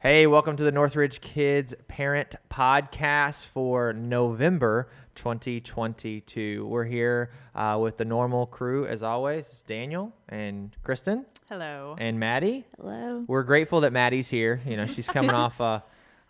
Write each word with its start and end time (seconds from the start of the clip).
Hey, 0.00 0.26
welcome 0.26 0.56
to 0.56 0.62
the 0.62 0.72
Northridge 0.72 1.20
Kids 1.20 1.74
Parent 1.86 2.34
Podcast 2.50 3.44
for 3.44 3.92
November 3.92 4.88
2022. 5.14 6.66
We're 6.66 6.86
here 6.86 7.30
uh, 7.54 7.78
with 7.78 7.98
the 7.98 8.06
normal 8.06 8.46
crew 8.46 8.86
as 8.86 9.02
always. 9.02 9.46
It's 9.46 9.60
Daniel 9.60 10.14
and 10.26 10.74
Kristen 10.84 11.26
Hello. 11.50 11.96
and 11.98 12.18
Maddie. 12.18 12.64
Hello. 12.78 13.24
We're 13.28 13.42
grateful 13.42 13.82
that 13.82 13.92
Maddie's 13.92 14.28
here. 14.28 14.62
You 14.64 14.78
know, 14.78 14.86
she's 14.86 15.06
coming 15.06 15.30
off 15.34 15.60
uh, 15.60 15.80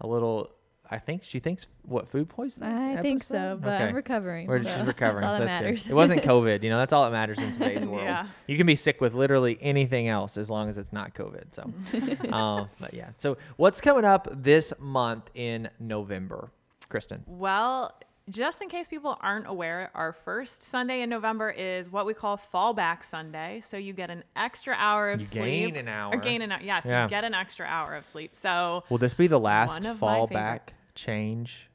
a 0.00 0.06
little. 0.08 0.50
I 0.92 0.98
think 0.98 1.22
she 1.22 1.38
thinks 1.38 1.66
what 1.86 2.08
food 2.08 2.28
poisoning. 2.28 2.68
I 2.70 3.00
think 3.00 3.22
so, 3.22 3.56
but 3.62 3.74
Okay. 3.74 3.84
I'm 3.88 3.94
recovering. 3.94 4.48
We're 4.48 4.58
so 4.58 4.64
just 4.64 4.86
recovering. 4.86 5.22
That's 5.22 5.32
all 5.32 5.38
so 5.38 5.44
that 5.44 5.50
that's 5.50 5.62
matters. 5.62 5.82
good. 5.84 5.90
It 5.92 5.94
wasn't 5.94 6.22
COVID. 6.24 6.62
You 6.64 6.70
know, 6.70 6.78
that's 6.78 6.92
all 6.92 7.04
that 7.04 7.12
matters 7.12 7.38
in 7.38 7.52
today's 7.52 7.84
world. 7.86 8.02
Yeah. 8.02 8.26
You 8.48 8.56
can 8.56 8.66
be 8.66 8.74
sick 8.74 9.00
with 9.00 9.14
literally 9.14 9.56
anything 9.60 10.08
else 10.08 10.36
as 10.36 10.50
long 10.50 10.68
as 10.68 10.78
it's 10.78 10.92
not 10.92 11.14
COVID. 11.14 11.44
So, 11.54 12.32
um, 12.32 12.68
but 12.80 12.92
yeah. 12.92 13.10
So, 13.16 13.36
what's 13.56 13.80
coming 13.80 14.04
up 14.04 14.26
this 14.32 14.72
month 14.80 15.30
in 15.34 15.70
November, 15.78 16.50
Kristen? 16.88 17.22
Well, 17.26 17.94
just 18.28 18.62
in 18.62 18.68
case 18.68 18.88
people 18.88 19.18
aren't 19.20 19.48
aware, 19.48 19.90
our 19.94 20.12
first 20.12 20.62
Sunday 20.62 21.02
in 21.02 21.10
November 21.10 21.50
is 21.50 21.90
what 21.90 22.06
we 22.06 22.14
call 22.14 22.40
Fallback 22.54 23.04
Sunday. 23.04 23.60
So 23.64 23.76
you 23.76 23.92
get 23.92 24.08
an 24.08 24.22
extra 24.36 24.74
hour 24.78 25.10
of 25.10 25.20
You 25.20 25.26
sleep. 25.26 25.42
gain 25.74 25.76
an 25.76 25.88
hour. 25.88 26.14
Or 26.14 26.18
gain 26.18 26.40
an 26.42 26.52
hour. 26.52 26.60
Yes, 26.62 26.84
Yeah. 26.86 27.04
you 27.04 27.10
get 27.10 27.24
an 27.24 27.34
extra 27.34 27.66
hour 27.66 27.94
of 27.96 28.06
sleep. 28.06 28.36
So 28.36 28.84
Will 28.88 28.98
this 28.98 29.14
be 29.14 29.26
the 29.26 29.40
last 29.40 29.82
One 29.82 29.86
of 29.86 29.98
fallback 29.98 30.28
favorite- 30.28 30.72
change? 31.00 31.68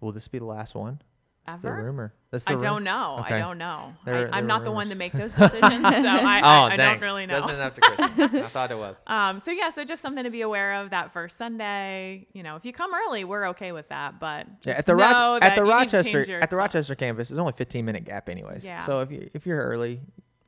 Will 0.00 0.12
this 0.12 0.28
be 0.28 0.38
the 0.38 0.44
last 0.44 0.74
one? 0.74 1.00
That's 1.46 1.62
the 1.62 1.68
Ever? 1.68 1.84
rumor. 1.84 2.14
That's 2.32 2.44
the 2.44 2.54
I 2.54 2.56
don't 2.56 2.82
know. 2.82 3.18
Okay. 3.20 3.36
I 3.36 3.38
don't 3.38 3.58
know. 3.58 3.94
I, 4.04 4.40
were 4.40 4.42
not 4.42 4.64
the 4.64 4.72
one 4.72 4.88
to 4.88 4.96
make 4.96 5.12
those 5.12 5.32
decisions, 5.32 5.62
so 5.62 5.68
I, 6.08 6.40
oh, 6.42 6.66
I, 6.66 6.72
I 6.72 6.76
don't 6.76 7.00
really 7.00 7.24
know. 7.24 7.40
Doesn't 7.40 7.56
have 7.56 7.74
to 7.74 7.80
Kristen. 7.80 8.36
I 8.44 8.48
thought 8.48 8.72
it 8.72 8.78
was. 8.78 9.00
Um, 9.06 9.38
so 9.38 9.52
yeah, 9.52 9.70
so 9.70 9.84
just 9.84 10.02
something 10.02 10.24
to 10.24 10.30
be 10.30 10.40
aware 10.40 10.74
of 10.74 10.90
that 10.90 11.12
first 11.12 11.36
Sunday. 11.36 12.26
You 12.32 12.42
know, 12.42 12.56
if 12.56 12.64
you 12.64 12.72
come 12.72 12.90
early, 12.94 13.22
we're 13.22 13.50
okay 13.50 13.70
with 13.70 13.88
that. 13.90 14.18
But 14.18 14.48
Yeah, 14.66 14.74
at 14.74 14.86
the 14.86 14.96
know 14.96 15.36
at 15.36 15.40
that 15.40 15.54
the 15.54 15.64
you 15.64 15.78
need 15.80 15.88
to 15.88 16.02
change 16.02 16.14
Rochester 16.14 16.40
at 16.40 16.50
the. 16.50 16.56
Rochester 16.56 16.94
campus, 16.96 17.30
it's 17.30 17.38
only 17.38 17.52
15 17.52 17.84
minute 17.84 18.04
gap 18.04 18.28
anyways. 18.28 18.64
Yeah. 18.64 18.80
So 18.80 19.00
if 19.00 19.12
you 19.12 19.30
if 19.32 19.46
you're 19.46 19.60
early, 19.62 20.00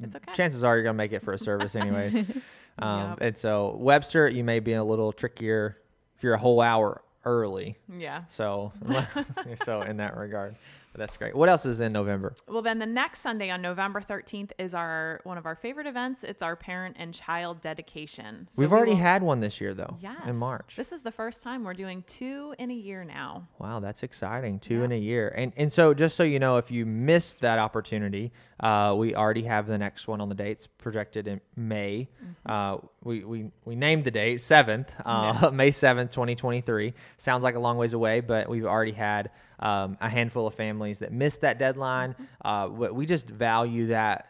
It's 0.03 0.17
okay. 0.17 0.33
chances 0.33 0.65
are 0.65 0.75
you're 0.75 0.85
gonna 0.85 0.95
make 0.95 1.13
it 1.13 1.23
for 1.23 1.33
a 1.33 1.39
service 1.39 1.77
anyways. 1.77 2.15
um, 2.81 3.11
Yep. 3.11 3.19
And 3.21 3.39
so 3.39 3.77
Webster, 3.79 4.29
you 4.29 4.43
may 4.43 4.59
be 4.59 4.73
a 4.73 4.83
little 4.83 5.13
trickier 5.13 5.79
if 6.17 6.25
you're 6.25 6.35
a 6.35 6.39
whole 6.39 6.61
hour 6.61 7.03
early. 7.25 7.77
Yeah. 7.93 8.25
So 8.29 8.73
so 9.65 9.83
in 9.83 9.99
that 9.99 10.17
regard, 10.17 10.57
that's 10.99 11.17
great. 11.17 11.35
What 11.35 11.49
else 11.49 11.65
is 11.65 11.81
in 11.81 11.93
November? 11.93 12.35
Well, 12.49 12.61
then 12.63 12.79
the 12.79 12.87
next 12.87 13.21
Sunday 13.21 13.49
on 13.51 13.63
November 13.63 14.01
13th 14.01 14.51
is 14.59 14.75
our 14.75 15.21
one 15.25 15.39
of 15.39 15.47
our 15.47 15.55
favorite 15.55 15.87
events. 15.87 16.25
It's 16.25 16.43
our 16.43 16.57
parent 16.57 16.97
and 16.99 17.15
child 17.15 17.61
dedication. 17.63 18.49
So 18.53 18.61
We've 18.61 18.71
we 18.71 18.77
already 18.77 18.93
will- 18.93 18.99
had 18.99 19.23
one 19.23 19.41
this 19.41 19.61
year 19.61 19.73
though. 19.75 19.97
yes 20.01 20.21
In 20.27 20.37
March. 20.37 20.77
This 20.77 20.93
is 20.93 21.03
the 21.03 21.13
first 21.13 21.43
time 21.43 21.65
we're 21.65 21.75
doing 21.75 22.05
two 22.07 22.55
in 22.59 22.71
a 22.71 22.75
year 22.75 23.05
now. 23.05 23.49
Wow, 23.59 23.81
that's 23.81 24.03
exciting. 24.03 24.59
Two 24.59 24.79
Yeah. 24.81 24.85
in 24.85 24.93
a 24.93 24.99
year. 24.99 25.33
And 25.37 25.53
and 25.57 25.73
so 25.73 25.95
just 25.95 26.17
so 26.17 26.23
you 26.25 26.39
know, 26.39 26.57
if 26.59 26.71
you 26.71 26.85
missed 26.85 27.41
that 27.41 27.59
opportunity, 27.59 28.33
uh, 28.61 28.95
we 28.99 29.15
already 29.15 29.43
have 29.45 29.67
the 29.69 29.79
next 29.79 30.09
one 30.09 30.21
on 30.21 30.29
the 30.29 30.35
dates 30.35 30.67
projected 30.67 31.29
in 31.29 31.41
May. 31.57 32.09
Mm-hmm. 32.23 32.51
Uh, 32.51 32.79
we, 33.05 33.23
we, 33.25 33.51
we 33.65 33.77
named 33.77 34.03
the 34.03 34.11
date 34.11 34.39
7th, 34.41 34.89
uh, 35.07 35.51
May 35.53 35.71
7th, 35.71 36.11
2023. 36.11 36.93
Sounds 37.19 37.45
like 37.45 37.55
a 37.55 37.61
long 37.61 37.77
ways 37.79 37.93
away, 37.93 38.19
but 38.21 38.49
we've 38.49 38.65
already 38.67 38.91
had 38.93 39.31
um, 39.61 39.97
a 40.01 40.09
handful 40.09 40.47
of 40.47 40.55
families 40.55 41.01
that 41.01 41.13
missed 41.13 41.41
that 41.43 41.59
deadline. 41.59 42.13
Mm-hmm. 42.13 42.49
Uh, 42.49 42.69
we 42.69 42.91
we 42.91 43.07
just 43.07 43.29
value 43.29 43.87
that 43.89 44.27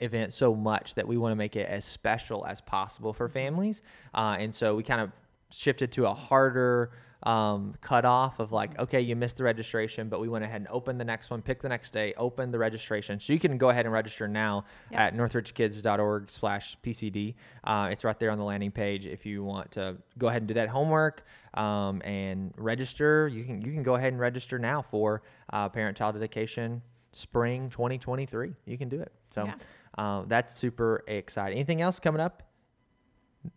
event 0.00 0.32
so 0.32 0.54
much 0.54 0.94
that 0.94 1.06
we 1.06 1.16
want 1.16 1.32
to 1.32 1.36
make 1.36 1.56
it 1.56 1.68
as 1.68 1.84
special 1.84 2.44
as 2.46 2.60
possible 2.60 3.12
for 3.12 3.28
families. 3.28 3.82
Uh, 4.14 4.36
and 4.38 4.54
so 4.54 4.74
we 4.74 4.82
kind 4.82 5.00
of 5.00 5.10
shifted 5.50 5.92
to 5.92 6.06
a 6.06 6.14
harder 6.14 6.90
um, 7.22 7.74
cutoff 7.80 8.38
of 8.38 8.52
like, 8.52 8.78
okay, 8.78 9.00
you 9.00 9.16
missed 9.16 9.38
the 9.38 9.44
registration, 9.44 10.08
but 10.08 10.20
we 10.20 10.28
went 10.28 10.44
ahead 10.44 10.60
and 10.60 10.68
opened 10.68 11.00
the 11.00 11.04
next 11.04 11.30
one, 11.30 11.42
pick 11.42 11.60
the 11.62 11.68
next 11.68 11.92
day, 11.92 12.14
open 12.16 12.50
the 12.50 12.58
registration. 12.58 13.18
So 13.18 13.32
you 13.32 13.38
can 13.38 13.58
go 13.58 13.70
ahead 13.70 13.86
and 13.86 13.92
register 13.92 14.28
now 14.28 14.64
Yep. 14.90 15.00
at 15.00 15.14
northridgekids.org 15.16 16.30
slash 16.30 16.76
PCD. 16.82 17.34
Uh, 17.64 17.88
it's 17.90 18.04
right 18.04 18.18
there 18.18 18.30
on 18.30 18.38
the 18.38 18.44
landing 18.44 18.70
page 18.70 19.06
if 19.06 19.24
you 19.26 19.42
want 19.42 19.72
to 19.72 19.96
go 20.18 20.28
ahead 20.28 20.42
and 20.42 20.48
do 20.48 20.54
that 20.54 20.68
homework 20.68 21.24
um, 21.54 22.02
and 22.04 22.52
register. 22.56 23.28
You 23.28 23.44
can, 23.44 23.62
you 23.62 23.72
can 23.72 23.82
go 23.82 23.94
ahead 23.94 24.12
and 24.12 24.20
register 24.20 24.58
now 24.58 24.82
for 24.82 25.22
uh, 25.52 25.68
parent-child 25.68 26.14
dedication 26.14 26.82
spring 27.12 27.70
2023. 27.70 28.52
You 28.66 28.78
can 28.78 28.88
do 28.88 29.00
it. 29.00 29.12
So 29.30 29.46
Yeah. 29.46 29.54
uh, 29.96 30.24
that's 30.26 30.54
super 30.54 31.02
exciting. 31.08 31.56
Anything 31.56 31.80
else 31.80 31.98
coming 31.98 32.20
up? 32.20 32.42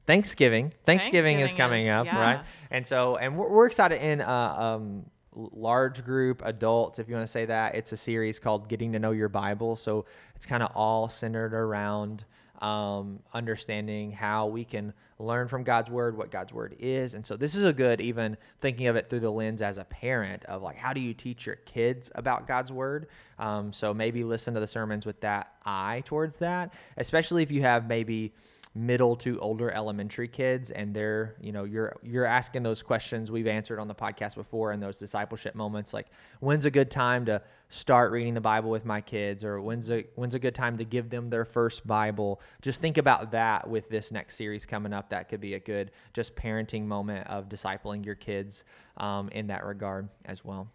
Thanksgiving. 0.06 0.74
Thanksgiving, 0.86 1.40
is 1.40 1.54
coming 1.54 1.88
is- 1.88 1.92
up, 1.92 2.08
right? 2.08 2.46
And 2.72 2.86
so, 2.86 3.18
and 3.18 3.38
we're, 3.38 3.50
we're 3.50 3.66
excited 3.66 4.02
in 4.02 4.22
uh, 4.22 4.28
um, 4.28 5.06
large 5.34 6.04
group 6.04 6.42
adults, 6.44 7.00
if 7.00 7.08
you 7.08 7.16
want 7.16 7.26
to 7.26 7.32
say 7.32 7.46
that. 7.46 7.76
It's 7.76 7.92
a 7.92 7.98
series 7.98 8.40
called 8.40 8.68
Getting 8.68 8.94
to 8.94 9.00
Know 9.00 9.12
Your 9.12 9.30
Bible. 9.30 9.76
So 9.76 10.06
it's 10.36 10.46
kind 10.46 10.64
of 10.64 10.72
all 10.76 11.10
centered 11.10 11.54
around 11.54 12.26
um, 12.62 13.20
understanding 13.34 14.12
how 14.12 14.48
we 14.48 14.66
can 14.66 14.94
learn 15.18 15.48
from 15.48 15.64
God's 15.64 15.90
word, 15.90 16.18
what 16.18 16.32
God's 16.32 16.54
word 16.54 16.76
is. 16.80 17.14
And 17.14 17.26
so 17.26 17.36
this 17.36 17.56
is 17.56 17.64
a 17.64 17.74
good, 17.74 18.02
even 18.02 18.38
thinking 18.62 18.88
of 18.88 18.96
it 18.96 19.10
through 19.10 19.22
the 19.22 19.30
lens 19.30 19.62
as 19.62 19.78
a 19.78 19.84
parent 19.86 20.46
of 20.46 20.62
like, 20.62 20.78
how 20.78 20.94
do 20.94 21.02
you 21.02 21.14
teach 21.14 21.46
your 21.46 21.56
kids 21.56 22.12
about 22.16 22.48
God's 22.48 22.72
word? 22.72 23.08
Um, 23.38 23.72
so 23.72 23.94
maybe 23.94 24.24
listen 24.24 24.54
to 24.54 24.60
the 24.60 24.68
sermons 24.68 25.06
with 25.06 25.22
that 25.22 25.54
eye 25.66 26.04
towards 26.06 26.38
that, 26.38 26.74
especially 26.98 27.44
if 27.44 27.52
you 27.52 27.62
have 27.62 27.88
maybe 27.88 28.34
middle 28.76 29.16
to 29.16 29.40
older 29.40 29.72
elementary 29.72 30.28
kids 30.28 30.70
and 30.70 30.94
they're 30.94 31.36
you 31.42 31.52
know 31.52 31.64
you're 31.64 31.98
you're 32.04 32.26
asking 32.26 32.62
those 32.62 32.84
questions 32.84 33.32
we've 33.32 33.48
answered 33.48 33.80
on 33.80 33.88
the 33.88 33.96
podcast 33.96 34.36
before 34.36 34.72
in 34.72 34.80
those 34.80 34.98
discipleship 34.98 35.56
moments 35.56 35.92
like 35.92 36.06
when's 36.40 36.66
a 36.66 36.72
good 36.72 36.92
time 36.92 37.26
to 37.26 37.42
start 37.70 38.12
reading 38.12 38.34
the 38.34 38.42
bible 38.42 38.70
with 38.70 38.84
my 38.84 39.00
kids? 39.00 39.44
Or 39.44 39.62
when's 39.62 39.90
a 39.90 40.04
when's 40.16 40.36
a 40.36 40.40
good 40.40 40.56
time 40.56 40.78
to 40.78 40.84
give 40.84 41.10
them 41.10 41.30
their 41.30 41.46
first 41.46 41.88
bible? 41.88 42.42
Just 42.62 42.82
think 42.82 42.98
about 42.98 43.32
that 43.32 43.70
with 43.70 43.90
this 43.90 44.12
next 44.12 44.36
series 44.36 44.66
coming 44.66 44.92
up. 44.92 45.10
That 45.10 45.30
could 45.30 45.40
be 45.40 45.54
a 45.54 45.60
good 45.60 45.92
just 46.14 46.36
parenting 46.36 46.86
moment 46.86 47.28
of 47.28 47.48
discipling 47.48 48.06
your 48.06 48.16
kids 48.16 48.64
um, 48.98 49.30
in 49.30 49.48
that 49.48 49.66
regard 49.66 50.10
as 50.26 50.44
well. 50.44 50.68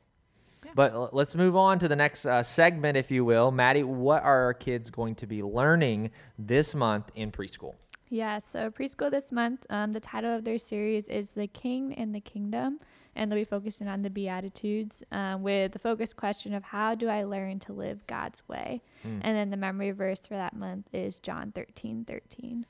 But 0.74 1.12
let's 1.12 1.34
move 1.34 1.56
on 1.56 1.78
to 1.80 1.88
the 1.88 1.96
next 1.96 2.24
uh, 2.24 2.42
segment, 2.42 2.96
if 2.96 3.10
you 3.10 3.22
will. 3.22 3.50
Maddie, 3.50 3.82
what 3.82 4.22
are 4.22 4.44
our 4.44 4.54
kids 4.54 4.88
going 4.88 5.14
to 5.16 5.26
be 5.26 5.42
learning 5.42 6.10
this 6.38 6.74
month 6.74 7.10
in 7.14 7.30
preschool? 7.30 7.74
Yeah, 8.14 8.38
so 8.38 8.70
preschool 8.70 9.10
this 9.10 9.32
month, 9.32 9.66
um, 9.70 9.92
the 9.92 9.98
title 9.98 10.32
of 10.32 10.44
their 10.44 10.56
series 10.56 11.08
is 11.08 11.30
The 11.30 11.48
King 11.48 11.94
and 11.94 12.14
the 12.14 12.20
Kingdom, 12.20 12.78
and 13.16 13.28
they'll 13.28 13.40
be 13.40 13.44
focusing 13.44 13.88
on 13.88 14.02
the 14.02 14.08
Beatitudes 14.08 15.02
um, 15.10 15.42
with 15.42 15.72
the 15.72 15.80
focus 15.80 16.14
question 16.14 16.54
of 16.54 16.62
how 16.62 16.94
do 16.94 17.08
I 17.08 17.24
learn 17.24 17.58
to 17.58 17.72
live 17.72 18.06
God's 18.06 18.46
way? 18.46 18.82
Hmm. 19.02 19.18
And 19.22 19.36
then 19.36 19.50
the 19.50 19.56
memory 19.56 19.90
verse 19.90 20.20
for 20.20 20.34
that 20.34 20.54
month 20.54 20.86
is 20.92 21.18
John 21.18 21.50
13 21.50 22.04
13. 22.04 22.66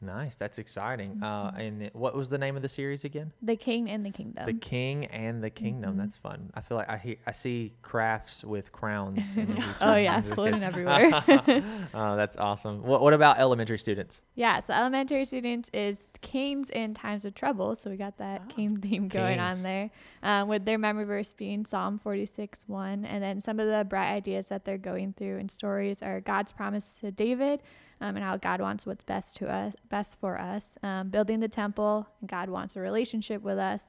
Nice, 0.00 0.36
that's 0.36 0.58
exciting. 0.58 1.16
Mm-hmm. 1.16 1.24
Uh, 1.24 1.50
and 1.50 1.90
what 1.92 2.14
was 2.14 2.28
the 2.28 2.38
name 2.38 2.54
of 2.54 2.62
the 2.62 2.68
series 2.68 3.04
again? 3.04 3.32
The 3.42 3.56
King 3.56 3.90
and 3.90 4.06
the 4.06 4.10
Kingdom. 4.10 4.46
The 4.46 4.54
King 4.54 5.06
and 5.06 5.42
the 5.42 5.50
Kingdom. 5.50 5.90
Mm-hmm. 5.90 6.00
That's 6.00 6.16
fun. 6.16 6.50
I 6.54 6.60
feel 6.60 6.76
like 6.76 6.88
I 6.88 6.98
hear, 6.98 7.16
I 7.26 7.32
see 7.32 7.74
crafts 7.82 8.44
with 8.44 8.70
crowns. 8.70 9.24
oh, 9.80 9.96
yeah, 9.96 10.20
floating 10.20 10.62
everywhere. 10.62 11.10
oh, 11.94 12.16
that's 12.16 12.36
awesome. 12.36 12.84
What, 12.84 13.02
what 13.02 13.12
about 13.12 13.38
elementary 13.38 13.78
students? 13.78 14.20
Yeah, 14.36 14.60
so 14.60 14.72
elementary 14.72 15.24
students 15.24 15.68
is 15.72 15.98
Kings 16.20 16.70
in 16.70 16.94
times 16.94 17.24
of 17.24 17.34
trouble. 17.34 17.74
So 17.74 17.90
we 17.90 17.96
got 17.96 18.18
that 18.18 18.38
Oh. 18.38 18.54
King 18.54 18.76
theme 18.78 19.08
going 19.08 19.40
on 19.40 19.62
there, 19.62 19.90
um, 20.22 20.48
with 20.48 20.64
their 20.64 20.78
memory 20.78 21.04
verse 21.04 21.32
being 21.32 21.64
Psalm 21.64 21.98
46 21.98 22.64
1. 22.66 23.04
And 23.04 23.22
then 23.22 23.40
some 23.40 23.58
of 23.58 23.68
the 23.68 23.84
bright 23.84 24.12
ideas 24.12 24.48
that 24.48 24.64
they're 24.64 24.78
going 24.78 25.12
through 25.12 25.38
in 25.38 25.48
stories 25.48 26.02
are 26.02 26.20
God's 26.20 26.52
promise 26.52 26.94
to 27.00 27.10
David 27.10 27.62
um, 28.00 28.16
and 28.16 28.24
how 28.24 28.36
God 28.36 28.60
wants 28.60 28.86
what's 28.86 29.04
best 29.04 29.36
to 29.36 29.50
us, 29.52 29.74
best 29.88 30.18
for 30.20 30.38
us. 30.38 30.64
Um, 30.82 31.08
building 31.08 31.40
the 31.40 31.48
temple, 31.48 32.06
God 32.26 32.48
wants 32.48 32.76
a 32.76 32.80
relationship 32.80 33.42
with 33.42 33.58
us. 33.58 33.82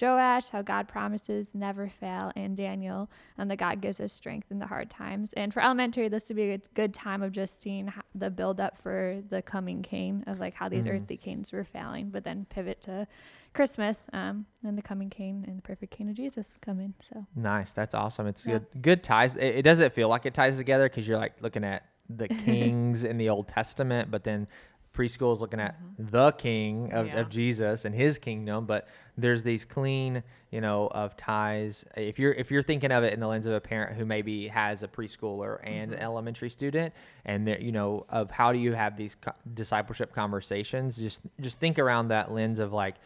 Joash, 0.00 0.48
how 0.48 0.60
God 0.62 0.88
promises 0.88 1.48
never 1.54 1.88
fail, 1.88 2.32
and 2.34 2.56
Daniel, 2.56 3.08
and 3.38 3.48
that 3.48 3.58
God 3.58 3.80
gives 3.80 4.00
us 4.00 4.12
strength 4.12 4.50
in 4.50 4.58
the 4.58 4.66
hard 4.66 4.90
times. 4.90 5.32
And 5.34 5.54
for 5.54 5.62
elementary, 5.62 6.08
this 6.08 6.28
would 6.28 6.36
be 6.36 6.50
a 6.50 6.58
good, 6.74 6.92
time 6.92 7.22
of 7.22 7.30
just 7.30 7.62
seeing 7.62 7.92
the 8.14 8.28
build 8.28 8.60
up 8.60 8.76
for 8.76 9.22
the 9.30 9.40
coming 9.40 9.82
king 9.82 10.24
of 10.26 10.40
like 10.40 10.54
how 10.54 10.68
these 10.68 10.84
Mhm. 10.84 10.96
earthly 11.02 11.16
kings 11.16 11.52
were 11.52 11.62
failing, 11.62 12.10
but 12.10 12.24
then 12.24 12.44
pivot 12.50 12.82
to 12.82 13.06
Christmas 13.52 13.96
um, 14.12 14.46
and 14.64 14.76
the 14.76 14.82
coming 14.82 15.10
king 15.10 15.44
and 15.46 15.58
the 15.58 15.62
perfect 15.62 15.92
king 15.92 16.08
of 16.08 16.16
Jesus 16.16 16.58
coming. 16.60 16.94
So 17.00 17.26
Nice. 17.36 17.72
That's 17.72 17.94
awesome. 17.94 18.26
It's 18.26 18.44
Yeah. 18.44 18.58
good. 18.72 18.82
Good 18.82 19.02
ties. 19.04 19.36
It, 19.36 19.56
it 19.58 19.62
doesn't 19.62 19.92
feel 19.92 20.08
like 20.08 20.26
it 20.26 20.34
ties 20.34 20.56
together 20.56 20.88
because 20.88 21.06
you're 21.06 21.18
like 21.18 21.40
looking 21.40 21.62
at 21.62 21.84
the 22.08 22.28
kings 22.44 23.04
in 23.04 23.18
the 23.18 23.28
Old 23.28 23.48
Testament, 23.48 24.10
but 24.10 24.24
then 24.24 24.46
preschool 24.94 25.32
is 25.32 25.40
looking 25.40 25.60
at 25.60 25.74
mm-hmm. 25.74 26.06
the 26.06 26.32
king 26.32 26.92
of, 26.92 27.08
Yeah. 27.08 27.20
of 27.20 27.28
Jesus 27.28 27.84
and 27.84 27.94
his 27.94 28.18
kingdom. 28.18 28.64
But 28.64 28.88
there's 29.18 29.42
these 29.42 29.64
clean, 29.64 30.22
you 30.50 30.60
know, 30.60 30.86
of 30.88 31.16
ties. 31.16 31.84
If 31.96 32.18
you're 32.18 32.32
if 32.32 32.50
you're 32.50 32.62
thinking 32.62 32.92
of 32.92 33.04
it 33.04 33.12
in 33.12 33.20
the 33.20 33.26
lens 33.26 33.46
of 33.46 33.52
a 33.52 33.60
parent 33.60 33.96
who 33.96 34.04
maybe 34.04 34.48
has 34.48 34.82
a 34.82 34.88
preschooler 34.88 35.58
and 35.62 35.92
an 35.92 35.98
elementary 35.98 36.50
student, 36.50 36.94
and 37.24 37.48
you 37.60 37.72
know, 37.72 38.04
of 38.08 38.30
how 38.30 38.52
do 38.52 38.58
you 38.58 38.72
have 38.72 38.96
these 38.96 39.16
co- 39.16 39.32
discipleship 39.52 40.12
conversations? 40.12 40.96
Just 40.96 41.20
just 41.40 41.58
think 41.58 41.78
around 41.78 42.08
that 42.08 42.32
lens 42.32 42.58
of 42.58 42.72
like 42.72 42.96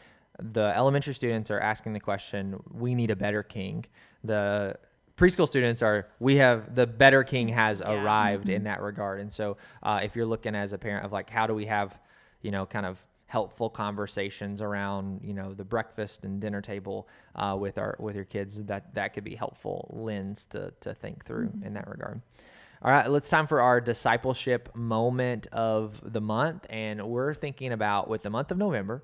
the 0.40 0.72
elementary 0.76 1.14
students 1.14 1.50
are 1.50 1.60
asking 1.60 1.94
the 1.94 2.00
question, 2.00 2.62
"We 2.70 2.94
need 2.94 3.10
a 3.10 3.16
better 3.16 3.42
king." 3.42 3.84
The 4.24 4.76
preschool 5.18 5.48
students 5.48 5.82
are 5.82 6.06
we 6.20 6.36
have 6.36 6.74
the 6.74 6.86
better 6.86 7.22
king 7.24 7.48
has 7.48 7.80
Yeah. 7.80 7.92
arrived 8.02 8.48
in 8.48 8.64
that 8.64 8.80
regard. 8.80 9.20
And 9.20 9.30
so 9.32 9.56
uh, 9.82 10.00
if 10.02 10.14
you're 10.16 10.26
looking 10.26 10.54
as 10.54 10.72
a 10.72 10.78
parent 10.78 11.04
of 11.04 11.12
like 11.12 11.28
how 11.28 11.46
do 11.46 11.54
we 11.54 11.66
have 11.66 11.98
you 12.40 12.50
know 12.50 12.64
kind 12.66 12.86
of 12.86 13.04
helpful 13.26 13.68
conversations 13.68 14.62
around 14.62 15.20
you 15.22 15.34
know 15.34 15.52
the 15.52 15.64
breakfast 15.64 16.24
and 16.24 16.40
dinner 16.40 16.62
table 16.62 17.08
uh, 17.34 17.54
with 17.58 17.76
our 17.76 17.94
with 17.98 18.14
your 18.16 18.24
kids 18.24 18.62
that 18.64 18.94
that 18.94 19.12
could 19.12 19.24
be 19.24 19.34
helpful 19.34 19.86
lens 19.92 20.46
to 20.46 20.72
to 20.80 20.94
think 20.94 21.24
through 21.26 21.50
in 21.64 21.74
that 21.74 21.86
regard. 21.88 22.22
All 22.80 22.92
right 22.92 23.10
let's 23.10 23.28
time 23.28 23.46
for 23.48 23.60
our 23.60 23.80
discipleship 23.80 24.70
moment 24.74 25.46
of 25.52 26.00
the 26.12 26.20
month. 26.20 26.64
And 26.70 27.02
we're 27.02 27.34
thinking 27.34 27.72
about 27.72 28.08
with 28.08 28.22
the 28.22 28.30
month 28.30 28.50
of 28.52 28.56
november 28.58 29.02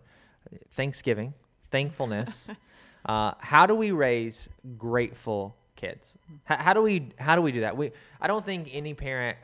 thanksgiving 0.71 1.35
thankfulness. 1.71 2.49
Uh, 3.07 3.35
how 3.41 3.67
do 3.67 3.75
we 3.75 3.91
raise 3.91 4.49
grateful 4.79 5.55
kids. 5.85 6.17
How, 6.45 6.57
how 6.57 6.73
do 6.73 6.83
we 6.83 7.11
how 7.19 7.37
do 7.37 7.43
we 7.43 7.53
do 7.53 7.61
that? 7.61 7.77
We 7.77 7.93
i 8.21 8.27
don't 8.27 8.45
think 8.45 8.71
any 8.73 8.95
parent 8.95 9.39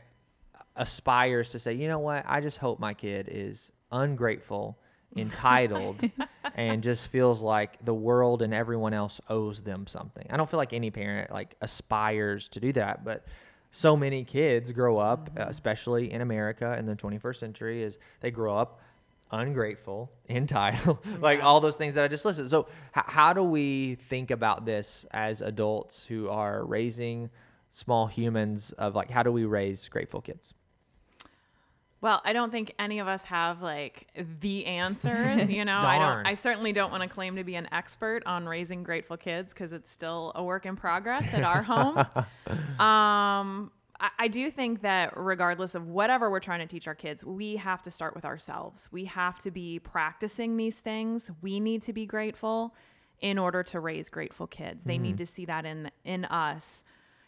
aspires 0.75 1.49
to 1.49 1.59
say 1.59 1.73
you 1.73 1.87
know 1.87 1.99
what? 1.99 2.23
I 2.27 2.41
just 2.41 2.57
hope 2.57 2.79
my 2.79 2.93
kid 2.93 3.29
is 3.31 3.71
ungrateful 3.91 4.77
entitled 5.17 6.09
and 6.55 6.81
just 6.81 7.07
feels 7.07 7.41
like 7.41 7.83
the 7.83 7.93
world 7.93 8.41
and 8.41 8.53
everyone 8.53 8.93
else 8.93 9.19
owes 9.29 9.61
them 9.61 9.85
something. 9.85 10.25
I 10.29 10.37
don't 10.37 10.49
feel 10.49 10.57
like 10.57 10.73
any 10.73 10.89
parent 10.89 11.31
like 11.31 11.55
aspires 11.61 12.47
to 12.49 12.59
do 12.59 12.71
that 12.73 13.03
but 13.03 13.25
so 13.71 13.95
many 13.95 14.23
kids 14.23 14.69
grow 14.71 14.97
up 14.97 15.29
uh, 15.37 15.45
especially 15.47 16.11
in 16.11 16.21
america 16.21 16.75
in 16.77 16.85
the 16.85 16.95
21st 16.95 17.35
century 17.37 17.83
is 17.83 17.97
they 18.19 18.29
grow 18.29 18.55
up 18.55 18.81
ungrateful, 19.31 20.11
entitled, 20.29 20.99
like 21.21 21.41
all 21.43 21.59
those 21.59 21.75
things 21.75 21.93
that 21.95 22.03
I 22.03 22.07
just 22.07 22.25
listed. 22.25 22.49
So, 22.49 22.67
h- 22.95 23.03
how 23.07 23.33
do 23.33 23.43
we 23.43 23.95
think 23.95 24.31
about 24.31 24.65
this 24.65 25.05
as 25.11 25.41
adults 25.41 26.03
who 26.05 26.29
are 26.29 26.63
raising 26.65 27.29
small 27.69 28.07
humans? 28.07 28.71
Of 28.73 28.95
like, 28.95 29.09
how 29.09 29.23
do 29.23 29.31
we 29.31 29.45
raise 29.45 29.87
grateful 29.87 30.21
kids? 30.21 30.53
Well, 32.01 32.19
I 32.25 32.33
don't 32.33 32.51
think 32.51 32.73
any 32.79 32.97
of 32.97 33.07
us 33.07 33.23
have 33.25 33.61
like 33.61 34.07
the 34.41 34.65
answers, 34.65 35.51
you 35.51 35.63
know. 35.65 35.79
I 35.79 35.99
don't 35.99 36.25
I 36.25 36.33
certainly 36.33 36.73
don't 36.73 36.89
want 36.89 37.03
to 37.03 37.09
claim 37.09 37.35
to 37.35 37.43
be 37.43 37.53
an 37.53 37.67
expert 37.71 38.23
on 38.25 38.47
raising 38.47 38.81
grateful 38.81 39.17
kids 39.17 39.53
cuz 39.53 39.71
it's 39.71 39.91
still 39.91 40.31
a 40.33 40.43
work 40.43 40.65
in 40.65 40.75
progress 40.75 41.31
at 41.31 41.43
our 41.43 41.61
home. 41.61 42.03
um 42.79 43.71
I, 44.17 44.27
do 44.27 44.49
think 44.49 44.81
that 44.81 45.13
regardless 45.15 45.75
of 45.75 45.87
whatever 45.87 46.31
we're 46.31 46.39
trying 46.39 46.59
to 46.59 46.65
teach 46.65 46.87
our 46.87 46.95
kids, 46.95 47.23
we 47.23 47.57
have 47.57 47.83
to 47.83 47.91
start 47.91 48.15
with 48.15 48.25
ourselves. 48.25 48.89
We 48.91 49.05
have 49.05 49.37
to 49.39 49.51
be 49.51 49.77
practicing 49.77 50.57
these 50.57 50.79
things. 50.79 51.29
We 51.41 51.59
need 51.59 51.83
to 51.83 51.93
be 51.93 52.07
grateful 52.07 52.73
in 53.19 53.37
order 53.37 53.61
to 53.61 53.79
raise 53.79 54.09
grateful 54.09 54.47
kids. 54.47 54.83
They 54.83 54.97
need 54.97 55.09
mm-hmm. 55.09 55.17
to 55.17 55.25
see 55.27 55.45
that 55.45 55.65
in 55.65 55.91
in 56.03 56.25
us 56.25 56.83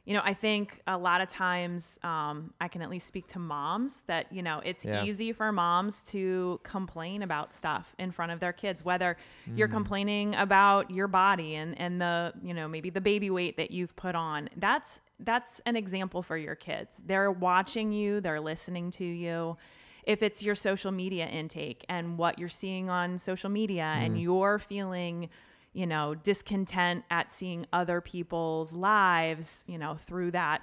you 0.06 0.14
know, 0.14 0.22
I 0.24 0.34
think 0.34 0.82
a 0.86 0.98
lot 0.98 1.22
of 1.22 1.30
times 1.30 1.98
um, 2.04 2.54
I 2.60 2.68
can 2.68 2.82
at 2.82 2.90
least 2.90 3.08
speak 3.08 3.28
to 3.30 3.40
moms 3.40 4.02
that, 4.08 4.32
you 4.34 4.42
know, 4.42 4.62
it's 4.66 4.84
Yeah. 4.84 5.04
easy 5.06 5.32
for 5.32 5.52
moms 5.54 6.04
to 6.12 6.60
complain 6.64 7.24
about 7.24 7.54
stuff 7.54 7.96
in 7.98 8.12
front 8.12 8.34
of 8.34 8.42
their 8.42 8.52
kids, 8.52 8.84
whether 8.84 9.16
you're 9.56 9.70
complaining 9.70 10.36
about 10.36 10.92
your 10.92 11.08
body 11.08 11.56
and, 11.56 11.80
and 11.80 12.02
the, 12.02 12.34
you 12.44 12.54
know, 12.54 12.68
maybe 12.68 12.90
the 12.90 13.00
baby 13.02 13.30
weight 13.30 13.56
that 13.58 13.72
you've 13.72 13.96
put 13.96 14.14
on. 14.16 14.50
That's 14.58 15.00
that's 15.20 15.62
an 15.66 15.78
example 15.78 16.22
for 16.22 16.36
your 16.36 16.56
kids. 16.56 17.02
They're 17.06 17.32
watching 17.32 17.94
you, 17.94 18.20
they're 18.20 18.42
listening 18.42 18.92
to 18.92 19.06
you. 19.06 19.56
If 20.04 20.22
it's 20.22 20.44
your 20.44 20.56
social 20.56 20.92
media 20.92 21.28
intake 21.28 21.86
and 21.88 22.18
what 22.18 22.38
you're 22.40 22.50
seeing 22.50 22.90
on 22.90 23.18
social 23.20 23.50
media 23.50 23.84
and 23.86 24.20
you're 24.20 24.60
feeling 24.60 25.30
you 25.74 25.86
know, 25.88 26.14
discontent 26.16 27.04
at 27.10 27.32
seeing 27.32 27.66
other 27.74 28.00
people's 28.02 28.74
lives, 28.74 29.64
you 29.68 29.78
know, 29.78 29.96
through 29.96 30.32
that 30.32 30.62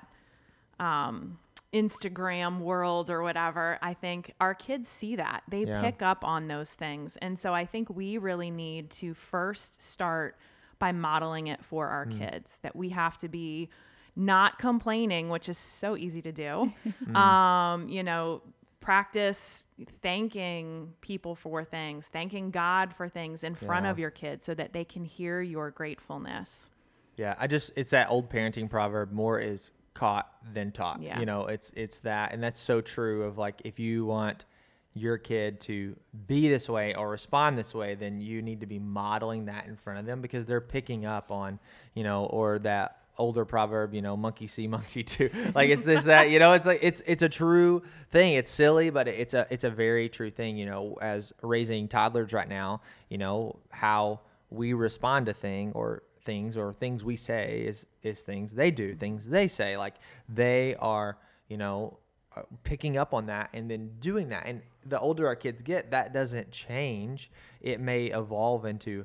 um, 0.78 1.38
Instagram 1.72 2.60
world 2.60 3.10
or 3.10 3.22
whatever. 3.22 3.78
I 3.82 3.94
think 3.94 4.34
our 4.40 4.54
kids 4.54 4.88
see 4.88 5.16
that. 5.16 5.42
They 5.48 5.64
Yeah. 5.64 5.80
pick 5.82 6.02
up 6.02 6.24
on 6.24 6.48
those 6.48 6.72
things. 6.74 7.16
And 7.18 7.38
so 7.38 7.54
I 7.54 7.64
think 7.64 7.90
we 7.90 8.18
really 8.18 8.50
need 8.50 8.90
to 8.92 9.14
first 9.14 9.80
start 9.82 10.36
by 10.78 10.92
modeling 10.92 11.46
it 11.48 11.64
for 11.64 11.88
our 11.88 12.06
kids 12.06 12.58
that 12.62 12.74
we 12.74 12.88
have 12.90 13.16
to 13.18 13.28
be 13.28 13.68
not 14.16 14.58
complaining, 14.58 15.28
which 15.28 15.48
is 15.48 15.58
so 15.58 15.96
easy 15.96 16.22
to 16.22 16.32
do. 16.32 16.72
Um, 17.14 17.88
you 17.88 18.02
know, 18.02 18.42
practice 18.80 19.66
thanking 20.02 20.94
people 21.00 21.34
for 21.34 21.64
things, 21.64 22.06
thanking 22.06 22.50
God 22.50 22.94
for 22.94 23.08
things 23.08 23.44
in 23.44 23.54
front 23.54 23.84
Yeah. 23.84 23.90
of 23.90 23.98
your 23.98 24.10
kids 24.10 24.44
so 24.46 24.54
that 24.54 24.72
they 24.72 24.84
can 24.84 25.04
hear 25.04 25.40
your 25.40 25.70
gratefulness. 25.70 26.70
Yeah, 27.16 27.34
I 27.38 27.46
just 27.46 27.72
it's 27.76 27.90
that 27.90 28.08
old 28.10 28.30
parenting 28.30 28.70
proverb: 28.70 29.12
more 29.12 29.38
is 29.38 29.72
caught 29.92 30.32
than 30.54 30.72
taught. 30.72 31.02
Yeah. 31.02 31.18
You 31.20 31.26
know, 31.26 31.46
it's 31.46 31.70
it's 31.76 32.00
that, 32.00 32.32
and 32.32 32.42
that's 32.42 32.58
so 32.60 32.80
true. 32.80 33.24
Of 33.24 33.36
like, 33.36 33.60
if 33.64 33.78
you 33.78 34.06
want 34.06 34.46
your 34.94 35.18
kid 35.18 35.60
to 35.60 35.94
be 36.26 36.48
this 36.48 36.68
way 36.68 36.94
or 36.94 37.10
respond 37.10 37.56
this 37.58 37.74
way, 37.74 37.94
then 37.94 38.20
you 38.20 38.42
need 38.42 38.60
to 38.60 38.66
be 38.66 38.78
modeling 38.78 39.44
that 39.44 39.66
in 39.66 39.76
front 39.76 39.98
of 40.00 40.06
them 40.06 40.20
because 40.20 40.46
they're 40.46 40.60
picking 40.60 41.04
up 41.04 41.30
on, 41.30 41.60
you 41.94 42.02
know, 42.02 42.24
or 42.24 42.58
that 42.58 42.99
older 43.20 43.44
proverb, 43.44 43.94
you 43.94 44.02
know, 44.02 44.16
monkey 44.16 44.46
see, 44.46 44.66
monkey 44.66 45.04
do. 45.04 45.30
Like 45.54 45.70
it's 45.70 45.84
this 45.84 46.04
that, 46.04 46.30
you 46.30 46.38
know, 46.38 46.54
it's 46.54 46.66
like 46.66 46.80
it's 46.82 47.02
it's 47.06 47.22
a 47.22 47.28
true 47.28 47.82
thing. 48.10 48.34
It's 48.34 48.50
silly, 48.50 48.90
but 48.90 49.06
it's 49.06 49.34
a 49.34 49.46
it's 49.50 49.64
a 49.64 49.70
very 49.70 50.08
true 50.08 50.30
thing. 50.30 50.56
You 50.56 50.66
know, 50.66 50.98
as 51.00 51.32
raising 51.42 51.86
toddlers 51.86 52.32
right 52.32 52.48
now, 52.48 52.80
you 53.08 53.18
know 53.18 53.60
how 53.70 54.20
we 54.50 54.72
respond 54.72 55.26
to 55.26 55.32
thing 55.32 55.72
or 55.74 56.02
things 56.22 56.56
or 56.56 56.72
things 56.72 57.04
we 57.04 57.16
say 57.16 57.62
is 57.66 57.86
is 58.02 58.22
things 58.22 58.52
they 58.52 58.70
do, 58.70 58.94
things 58.94 59.28
they 59.28 59.46
say. 59.46 59.76
Like 59.76 59.94
they 60.28 60.74
are, 60.80 61.18
you 61.48 61.56
know, 61.58 61.98
uh, 62.36 62.42
picking 62.64 62.96
up 62.96 63.12
on 63.12 63.26
that 63.26 63.50
and 63.52 63.70
then 63.70 63.90
doing 64.00 64.28
that. 64.30 64.46
And 64.46 64.62
the 64.86 64.98
older 64.98 65.26
our 65.26 65.36
kids 65.36 65.62
get, 65.62 65.90
that 65.90 66.12
doesn't 66.12 66.50
change. 66.50 67.30
It 67.60 67.80
may 67.80 68.06
evolve 68.06 68.64
into 68.64 69.04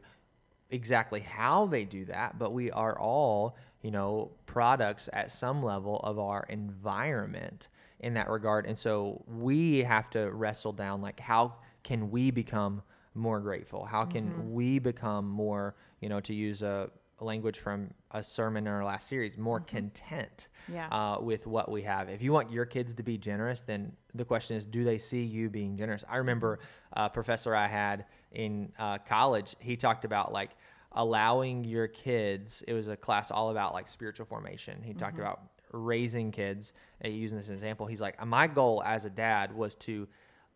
exactly 0.69 1.21
how 1.21 1.65
they 1.65 1.85
do 1.85 2.05
that, 2.05 2.37
but 2.37 2.53
we 2.53 2.71
are 2.71 2.97
all, 2.99 3.55
you 3.85 3.91
know, 3.91 4.31
products 4.47 5.07
at 5.13 5.31
some 5.31 5.61
level 5.61 5.99
of 5.99 6.17
our 6.17 6.43
environment 6.49 7.67
in 7.99 8.15
that 8.15 8.27
regard. 8.27 8.65
And 8.65 8.75
so 8.75 9.23
we 9.27 9.83
have 9.83 10.09
to 10.09 10.31
wrestle 10.31 10.73
down 10.73 11.03
like 11.03 11.19
how 11.19 11.53
can 11.83 12.09
we 12.09 12.31
become 12.31 12.81
more 13.13 13.39
grateful? 13.39 13.85
How 13.85 14.03
can 14.03 14.53
we 14.53 14.79
become 14.79 15.29
more, 15.29 15.75
you 16.01 16.09
know, 16.09 16.19
to 16.21 16.33
use 16.33 16.63
a, 16.63 16.89
language 17.21 17.59
from 17.59 17.91
a 18.11 18.21
sermon 18.21 18.67
in 18.67 18.73
our 18.73 18.83
last 18.83 19.07
series, 19.07 19.37
more 19.37 19.59
content 19.61 20.47
Yeah. 20.67 20.87
uh, 20.89 21.21
with 21.21 21.47
what 21.47 21.71
we 21.71 21.83
have. 21.83 22.09
If 22.09 22.21
you 22.21 22.33
want 22.33 22.51
your 22.51 22.65
kids 22.65 22.93
to 22.95 23.03
be 23.03 23.17
generous, 23.17 23.61
then 23.61 23.93
the 24.13 24.25
question 24.25 24.57
is, 24.57 24.65
do 24.65 24.83
they 24.83 24.97
see 24.97 25.23
you 25.23 25.49
being 25.49 25.77
generous? 25.77 26.03
I 26.09 26.17
remember 26.17 26.59
a 26.91 27.09
professor 27.09 27.55
I 27.55 27.67
had 27.67 28.05
in 28.33 28.73
uh, 28.77 28.97
college. 28.97 29.55
He 29.59 29.77
talked 29.77 30.03
about 30.03 30.33
like 30.33 30.51
allowing 30.95 31.63
your 31.63 31.87
kids. 31.87 32.63
It 32.67 32.73
was 32.73 32.87
a 32.87 32.97
class 32.97 33.29
all 33.29 33.51
about 33.51 33.73
like 33.73 33.87
spiritual 33.87 34.25
formation. 34.25 34.81
He 34.81 34.93
talked 34.93 35.19
about 35.19 35.41
raising 35.71 36.31
kids. 36.31 36.73
Using 37.03 37.37
this 37.37 37.49
example, 37.49 37.85
he's 37.85 38.01
like, 38.01 38.25
my 38.25 38.47
goal 38.47 38.81
as 38.83 39.05
a 39.05 39.09
dad 39.09 39.55
was 39.55 39.75
to 39.75 40.07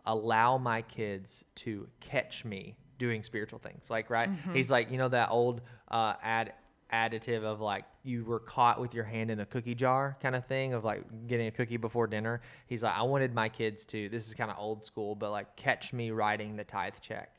allow 0.06 0.58
my 0.58 0.82
kids 0.82 1.44
to 1.56 1.88
catch 2.00 2.46
me 2.46 2.78
doing 2.98 3.22
spiritual 3.22 3.60
things. 3.60 3.90
Like, 3.90 4.10
right? 4.10 4.30
He's 4.54 4.72
like, 4.72 4.90
you 4.92 4.98
know, 4.98 5.10
that 5.10 5.30
old 5.30 5.62
uh, 5.90 6.14
ad 6.24 6.54
additive 6.92 7.44
of 7.44 7.62
like 7.62 7.86
you 8.02 8.26
were 8.26 8.40
caught 8.40 8.82
with 8.82 8.96
your 8.96 9.04
hand 9.04 9.30
in 9.30 9.38
the 9.38 9.46
cookie 9.46 9.76
jar 9.76 10.18
kind 10.24 10.36
of 10.36 10.44
thing 10.48 10.74
of 10.74 10.84
like 10.84 11.04
getting 11.28 11.46
a 11.46 11.52
cookie 11.52 11.78
before 11.78 12.08
dinner. 12.08 12.42
He's 12.66 12.82
like, 12.82 12.96
I 12.98 13.04
wanted 13.04 13.36
my 13.36 13.48
kids 13.48 13.86
to, 13.86 14.10
this 14.10 14.28
is 14.28 14.34
kind 14.34 14.50
of 14.50 14.58
old 14.58 14.84
school, 14.84 15.14
but 15.14 15.30
like 15.30 15.56
catch 15.56 15.94
me 15.94 16.10
writing 16.10 16.56
the 16.56 16.64
tithe 16.64 16.96
check. 17.00 17.36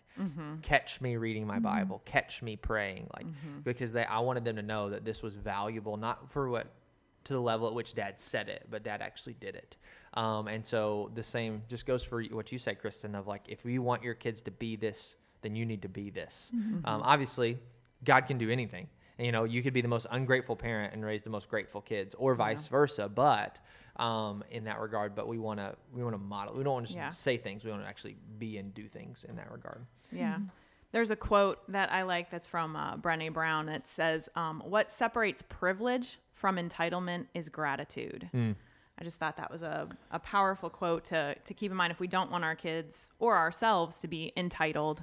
Catch 0.62 1.00
me 1.00 1.16
reading 1.16 1.46
my 1.46 1.58
Bible. 1.58 2.02
Catch 2.04 2.42
me 2.42 2.56
praying, 2.56 3.08
like 3.16 3.26
because 3.64 3.92
they. 3.92 4.04
I 4.04 4.18
wanted 4.20 4.44
them 4.44 4.56
to 4.56 4.62
know 4.62 4.90
that 4.90 5.04
this 5.04 5.22
was 5.22 5.34
valuable, 5.34 5.96
not 5.96 6.30
for 6.30 6.48
what 6.50 6.66
to 7.24 7.32
the 7.34 7.40
level 7.40 7.68
at 7.68 7.74
which 7.74 7.94
Dad 7.94 8.18
said 8.18 8.48
it, 8.48 8.66
but 8.70 8.82
Dad 8.82 9.02
actually 9.02 9.34
did 9.34 9.54
it. 9.54 9.76
Um, 10.14 10.48
and 10.48 10.64
so 10.66 11.10
the 11.14 11.22
same 11.22 11.62
just 11.68 11.86
goes 11.86 12.02
for 12.02 12.22
what 12.24 12.50
you 12.52 12.58
said, 12.58 12.80
Kristen. 12.80 13.14
Of 13.14 13.26
like, 13.26 13.42
if 13.48 13.64
you 13.64 13.82
want 13.82 14.02
your 14.02 14.14
kids 14.14 14.40
to 14.42 14.50
be 14.50 14.76
this, 14.76 15.16
then 15.42 15.54
you 15.54 15.64
need 15.66 15.82
to 15.82 15.88
be 15.88 16.10
this. 16.10 16.50
Um, 16.84 17.02
obviously, 17.02 17.58
God 18.04 18.22
can 18.26 18.38
do 18.38 18.50
anything. 18.50 18.88
And, 19.18 19.26
you 19.26 19.32
know, 19.32 19.44
you 19.44 19.62
could 19.62 19.74
be 19.74 19.82
the 19.82 19.88
most 19.88 20.06
ungrateful 20.10 20.56
parent 20.56 20.94
and 20.94 21.04
raise 21.04 21.20
the 21.22 21.28
most 21.30 21.48
grateful 21.50 21.82
kids, 21.82 22.14
or 22.18 22.34
vice 22.34 22.68
versa. 22.68 23.06
But 23.08 23.58
um, 23.96 24.42
in 24.50 24.64
that 24.64 24.80
regard, 24.80 25.14
but 25.14 25.28
we 25.28 25.38
want 25.38 25.60
to 25.60 25.74
we 25.94 26.02
want 26.02 26.14
to 26.14 26.18
model. 26.18 26.54
We 26.54 26.64
don't 26.64 26.72
want 26.72 26.86
to 26.86 26.92
just 26.92 26.98
Yeah. 26.98 27.10
say 27.10 27.36
things. 27.36 27.64
We 27.64 27.70
want 27.70 27.82
to 27.82 27.88
actually 27.88 28.16
be 28.38 28.56
and 28.56 28.72
do 28.72 28.88
things 28.88 29.24
in 29.28 29.36
that 29.36 29.50
regard. 29.52 29.84
Yeah. 30.12 30.38
There's 30.92 31.10
a 31.10 31.16
quote 31.16 31.58
that 31.70 31.92
I 31.92 32.02
like 32.02 32.30
that's 32.30 32.48
from 32.48 32.74
uh, 32.74 32.96
Brene 32.96 33.32
Brown. 33.32 33.68
It 33.68 33.86
says, 33.86 34.28
um, 34.34 34.62
What 34.64 34.90
separates 34.90 35.42
privilege 35.48 36.18
from 36.34 36.56
entitlement 36.56 37.26
is 37.34 37.48
gratitude. 37.48 38.28
I 39.00 39.04
just 39.04 39.18
thought 39.18 39.36
that 39.38 39.50
was 39.50 39.62
a, 39.62 39.88
a 40.10 40.18
powerful 40.18 40.68
quote 40.68 41.06
to, 41.06 41.34
to 41.42 41.54
keep 41.54 41.70
in 41.70 41.76
mind 41.76 41.90
if 41.90 42.00
we 42.00 42.06
don't 42.06 42.30
want 42.30 42.44
our 42.44 42.54
kids 42.54 43.10
or 43.18 43.36
ourselves 43.36 43.98
to 43.98 44.08
be 44.08 44.30
entitled, 44.36 45.02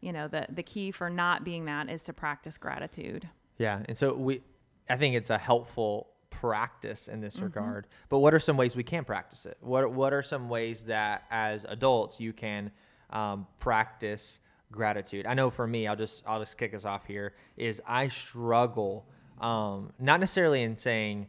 you 0.00 0.12
know, 0.12 0.28
the 0.28 0.46
the 0.50 0.62
key 0.62 0.90
for 0.90 1.08
not 1.08 1.44
being 1.44 1.64
that 1.64 1.88
is 1.88 2.02
to 2.04 2.12
practice 2.12 2.58
gratitude. 2.58 3.28
Yeah, 3.56 3.80
and 3.88 3.96
so 3.96 4.12
we, 4.14 4.42
I 4.90 4.96
think 4.96 5.14
it's 5.14 5.30
a 5.30 5.38
helpful 5.38 6.08
practice 6.30 7.08
in 7.08 7.20
this 7.20 7.40
regard. 7.40 7.86
But 8.10 8.18
what 8.18 8.34
are 8.34 8.38
some 8.38 8.56
ways 8.56 8.76
we 8.76 8.84
can 8.84 9.04
practice 9.04 9.46
it? 9.46 9.56
What 9.60 9.92
What 9.92 10.12
are 10.12 10.22
some 10.22 10.48
ways 10.50 10.84
that 10.84 11.24
as 11.30 11.64
adults 11.64 12.20
you 12.20 12.34
can 12.34 12.70
um, 13.10 13.46
practice 13.60 14.40
gratitude? 14.72 15.26
I 15.26 15.34
know 15.34 15.50
for 15.50 15.66
me, 15.66 15.86
I'll 15.86 15.96
just 15.96 16.24
I'll 16.26 16.40
just 16.40 16.58
kick 16.58 16.74
us 16.74 16.84
off 16.84 17.06
here. 17.06 17.34
Is 17.56 17.80
I 17.86 18.08
struggle, 18.08 19.06
um, 19.40 19.92
not 19.98 20.20
necessarily 20.20 20.62
in 20.62 20.76
saying 20.76 21.28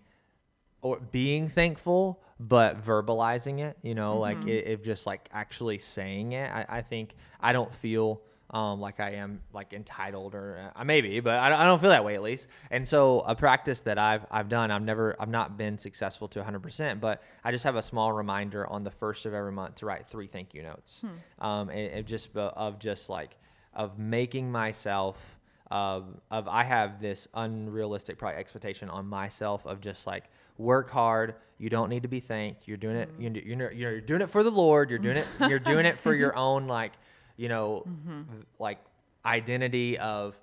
or 0.81 0.99
being 0.99 1.47
thankful, 1.47 2.21
but 2.39 2.83
verbalizing 2.83 3.59
it. 3.59 3.77
You 3.81 3.95
know, 3.95 4.17
like 4.17 4.45
it, 4.45 4.67
it 4.67 4.83
just 4.83 5.05
like 5.05 5.29
actually 5.33 5.77
saying 5.77 6.33
it. 6.33 6.49
I, 6.51 6.65
I 6.69 6.81
think 6.81 7.15
I 7.39 7.53
don't 7.53 7.73
feel 7.73 8.21
um, 8.51 8.79
like 8.81 8.99
I 8.99 9.11
am 9.11 9.41
like 9.53 9.73
entitled 9.73 10.33
or 10.33 10.71
uh, 10.75 10.83
maybe, 10.83 11.19
but 11.19 11.39
I 11.39 11.49
don't, 11.49 11.59
I 11.59 11.65
don't 11.65 11.79
feel 11.79 11.91
that 11.91 12.03
way 12.03 12.15
at 12.15 12.23
least. 12.23 12.47
And 12.71 12.87
so 12.87 13.21
a 13.21 13.35
practice 13.35 13.81
that 13.81 13.99
I've 13.99 14.25
I've 14.31 14.49
done, 14.49 14.71
I've 14.71 14.81
never 14.81 15.15
I've 15.19 15.29
not 15.29 15.57
been 15.57 15.77
successful 15.77 16.27
to 16.29 16.41
100%, 16.41 16.99
but 16.99 17.21
I 17.43 17.51
just 17.51 17.63
have 17.63 17.75
a 17.75 17.81
small 17.81 18.11
reminder 18.11 18.65
on 18.67 18.83
the 18.83 18.91
first 18.91 19.25
of 19.25 19.33
every 19.33 19.51
month 19.51 19.75
to 19.75 19.85
write 19.85 20.07
three 20.07 20.27
thank 20.27 20.53
you 20.53 20.63
notes. 20.63 21.01
Um, 21.39 21.69
and, 21.69 21.91
and 21.91 22.05
just 22.07 22.35
uh, 22.35 22.51
of 22.55 22.79
just 22.79 23.09
like 23.09 23.37
of 23.73 23.99
making 23.99 24.51
myself 24.51 25.37
of 25.69 26.05
of 26.31 26.47
I 26.47 26.63
have 26.63 26.99
this 26.99 27.27
unrealistic 27.35 28.17
probably 28.17 28.39
expectation 28.39 28.89
on 28.89 29.07
myself 29.07 29.65
of 29.67 29.79
just 29.81 30.07
like 30.07 30.23
work 30.57 30.89
hard. 30.89 31.35
You 31.59 31.69
don't 31.69 31.89
need 31.89 32.03
to 32.03 32.09
be 32.09 32.19
thanked. 32.19 32.67
You're 32.67 32.77
doing 32.77 32.95
it. 32.95 33.09
You're, 33.19 33.31
you're, 33.33 33.71
you're 33.71 34.01
doing 34.01 34.21
it 34.21 34.29
for 34.29 34.43
the 34.43 34.49
Lord. 34.51 34.89
You're 34.89 34.97
doing 34.97 35.17
it. 35.17 35.27
You're 35.47 35.59
doing 35.59 35.85
it 35.85 35.99
for 35.99 36.13
your 36.15 36.35
own 36.37 36.67
like 36.67 36.93
you 37.39 37.49
know 37.49 37.83
mm-hmm. 37.87 38.21
v- 38.21 38.45
like 38.59 38.79
identity 39.25 39.97
of 39.97 40.39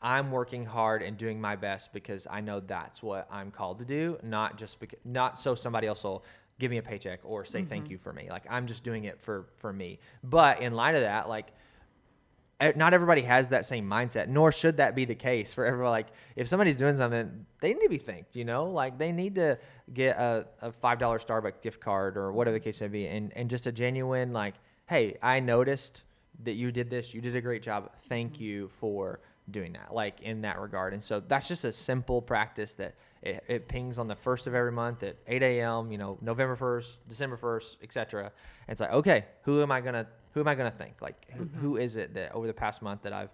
I'm 0.00 0.30
working 0.30 0.64
hard 0.64 1.02
and 1.02 1.16
doing 1.16 1.40
my 1.40 1.56
best 1.56 1.92
because 1.92 2.26
I 2.30 2.40
know 2.40 2.60
that's 2.60 3.02
what 3.02 3.26
I'm 3.30 3.50
called 3.50 3.78
to 3.80 3.84
do, 3.84 4.18
not 4.22 4.56
just 4.56 4.78
because 4.78 4.98
not 5.04 5.38
so 5.38 5.54
somebody 5.54 5.86
else 5.86 6.04
will 6.04 6.24
give 6.58 6.70
me 6.70 6.78
a 6.78 6.82
paycheck 6.82 7.20
or 7.24 7.44
say 7.44 7.64
thank 7.64 7.84
mm-hmm. 7.84 7.92
you 7.92 7.98
for 7.98 8.12
me. 8.12 8.28
Like 8.30 8.44
I'm 8.48 8.66
just 8.66 8.84
doing 8.84 9.04
it 9.04 9.20
for 9.20 9.46
for 9.56 9.72
me. 9.72 9.98
But 10.22 10.60
in 10.60 10.74
light 10.74 10.94
of 10.94 11.02
that, 11.02 11.28
like 11.28 11.52
not 12.74 12.94
everybody 12.94 13.20
has 13.22 13.50
that 13.50 13.66
same 13.66 13.86
mindset, 13.88 14.28
nor 14.28 14.50
should 14.50 14.78
that 14.78 14.94
be 14.94 15.04
the 15.04 15.14
case 15.14 15.52
for 15.52 15.66
everyone. 15.66 15.90
Like, 15.90 16.08
if 16.36 16.48
somebody's 16.48 16.76
doing 16.76 16.96
something, 16.96 17.44
they 17.60 17.74
need 17.74 17.82
to 17.82 17.88
be 17.88 17.98
thanked, 17.98 18.34
you 18.34 18.46
know? 18.46 18.64
Like, 18.64 18.96
they 18.96 19.12
need 19.12 19.34
to 19.34 19.58
get 19.92 20.16
a, 20.16 20.46
a 20.62 20.70
$5 20.70 20.98
Starbucks 20.98 21.60
gift 21.60 21.80
card 21.80 22.16
or 22.16 22.32
whatever 22.32 22.54
the 22.54 22.60
case 22.60 22.80
may 22.80 22.88
be. 22.88 23.06
And, 23.08 23.30
and 23.36 23.50
just 23.50 23.66
a 23.66 23.72
genuine, 23.72 24.32
like, 24.32 24.54
hey, 24.86 25.18
I 25.22 25.40
noticed 25.40 26.02
that 26.44 26.54
you 26.54 26.72
did 26.72 26.90
this. 26.90 27.14
You 27.14 27.20
did 27.20 27.36
a 27.36 27.40
great 27.40 27.62
job. 27.62 27.90
Thank 28.08 28.40
you 28.40 28.68
for 28.68 29.20
doing 29.50 29.74
that, 29.74 29.94
like, 29.94 30.20
in 30.20 30.42
that 30.42 30.58
regard. 30.58 30.92
And 30.92 31.02
so 31.02 31.20
that's 31.20 31.48
just 31.48 31.64
a 31.64 31.72
simple 31.72 32.20
practice 32.20 32.74
that 32.74 32.94
it, 33.22 33.44
it 33.48 33.68
pings 33.68 33.98
on 33.98 34.08
the 34.08 34.16
first 34.16 34.46
of 34.46 34.54
every 34.54 34.72
month 34.72 35.02
at 35.02 35.16
8 35.26 35.42
a.m., 35.42 35.92
you 35.92 35.98
know, 35.98 36.18
November 36.20 36.56
1st, 36.56 36.96
December 37.08 37.36
1st, 37.36 37.76
etc. 37.82 38.24
And 38.24 38.32
it's 38.68 38.80
like, 38.80 38.92
okay, 38.92 39.24
who 39.42 39.62
am 39.62 39.70
I 39.70 39.80
going 39.80 39.94
to 39.94 40.06
who 40.32 40.40
am 40.40 40.48
I 40.48 40.54
going 40.54 40.70
to 40.70 40.76
thank? 40.76 41.00
Like, 41.00 41.30
who, 41.30 41.44
who 41.44 41.76
is 41.78 41.96
it 41.96 42.12
that 42.12 42.32
over 42.32 42.46
the 42.46 42.52
past 42.52 42.82
month 42.82 43.00
that 43.04 43.14
I've 43.14 43.30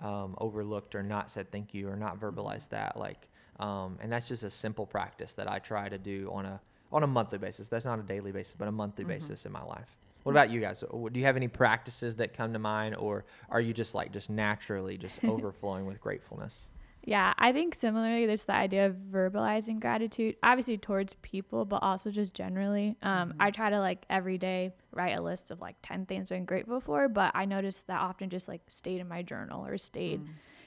um, 0.00 0.34
overlooked 0.38 0.94
or 0.94 1.02
not 1.02 1.30
said 1.30 1.52
thank 1.52 1.74
you 1.74 1.90
or 1.90 1.96
not 1.96 2.18
verbalized 2.18 2.70
that? 2.70 2.96
Like, 2.96 3.28
um, 3.60 3.98
and 4.00 4.10
that's 4.10 4.28
just 4.28 4.44
a 4.44 4.50
simple 4.50 4.86
practice 4.86 5.34
that 5.34 5.46
I 5.46 5.58
try 5.58 5.90
to 5.90 5.98
do 5.98 6.30
on 6.32 6.46
a 6.46 6.58
on 6.90 7.02
a 7.02 7.06
monthly 7.06 7.36
basis. 7.36 7.68
That's 7.68 7.84
not 7.84 7.98
a 7.98 8.02
daily 8.02 8.32
basis, 8.32 8.54
but 8.56 8.66
a 8.66 8.72
monthly 8.72 9.04
basis 9.04 9.44
in 9.44 9.52
my 9.52 9.62
life. 9.62 9.97
What 10.28 10.32
about 10.32 10.50
you 10.50 10.60
guys? 10.60 10.80
Do 10.80 11.18
you 11.18 11.24
have 11.24 11.36
any 11.36 11.48
practices 11.48 12.16
that 12.16 12.34
come 12.34 12.52
to 12.52 12.58
mind, 12.58 12.94
or 12.96 13.24
are 13.48 13.62
you 13.62 13.72
just 13.72 13.94
like 13.94 14.12
just 14.12 14.28
naturally 14.28 14.98
just 14.98 15.24
overflowing 15.24 15.86
with 15.86 16.02
gratefulness? 16.02 16.68
Yeah, 17.02 17.32
I 17.38 17.52
think 17.52 17.74
similarly, 17.74 18.26
there's 18.26 18.44
the 18.44 18.52
idea 18.52 18.84
of 18.84 18.96
verbalizing 19.10 19.80
gratitude, 19.80 20.36
obviously 20.42 20.76
towards 20.76 21.14
people, 21.22 21.64
but 21.64 21.82
also 21.82 22.10
just 22.10 22.34
generally. 22.34 22.94
Um, 23.02 23.32
I 23.40 23.50
try 23.50 23.70
to 23.70 23.80
like 23.80 24.04
every 24.10 24.36
day 24.36 24.74
write 24.92 25.16
a 25.16 25.22
list 25.22 25.50
of 25.50 25.62
like 25.62 25.76
10 25.80 26.04
things 26.04 26.30
I'm 26.30 26.44
grateful 26.44 26.82
for, 26.82 27.08
but 27.08 27.32
I 27.34 27.46
noticed 27.46 27.86
that 27.86 27.98
often 27.98 28.28
just 28.28 28.48
like 28.48 28.60
stayed 28.68 29.00
in 29.00 29.08
my 29.08 29.22
journal 29.22 29.64
or 29.64 29.78
stayed 29.78 30.20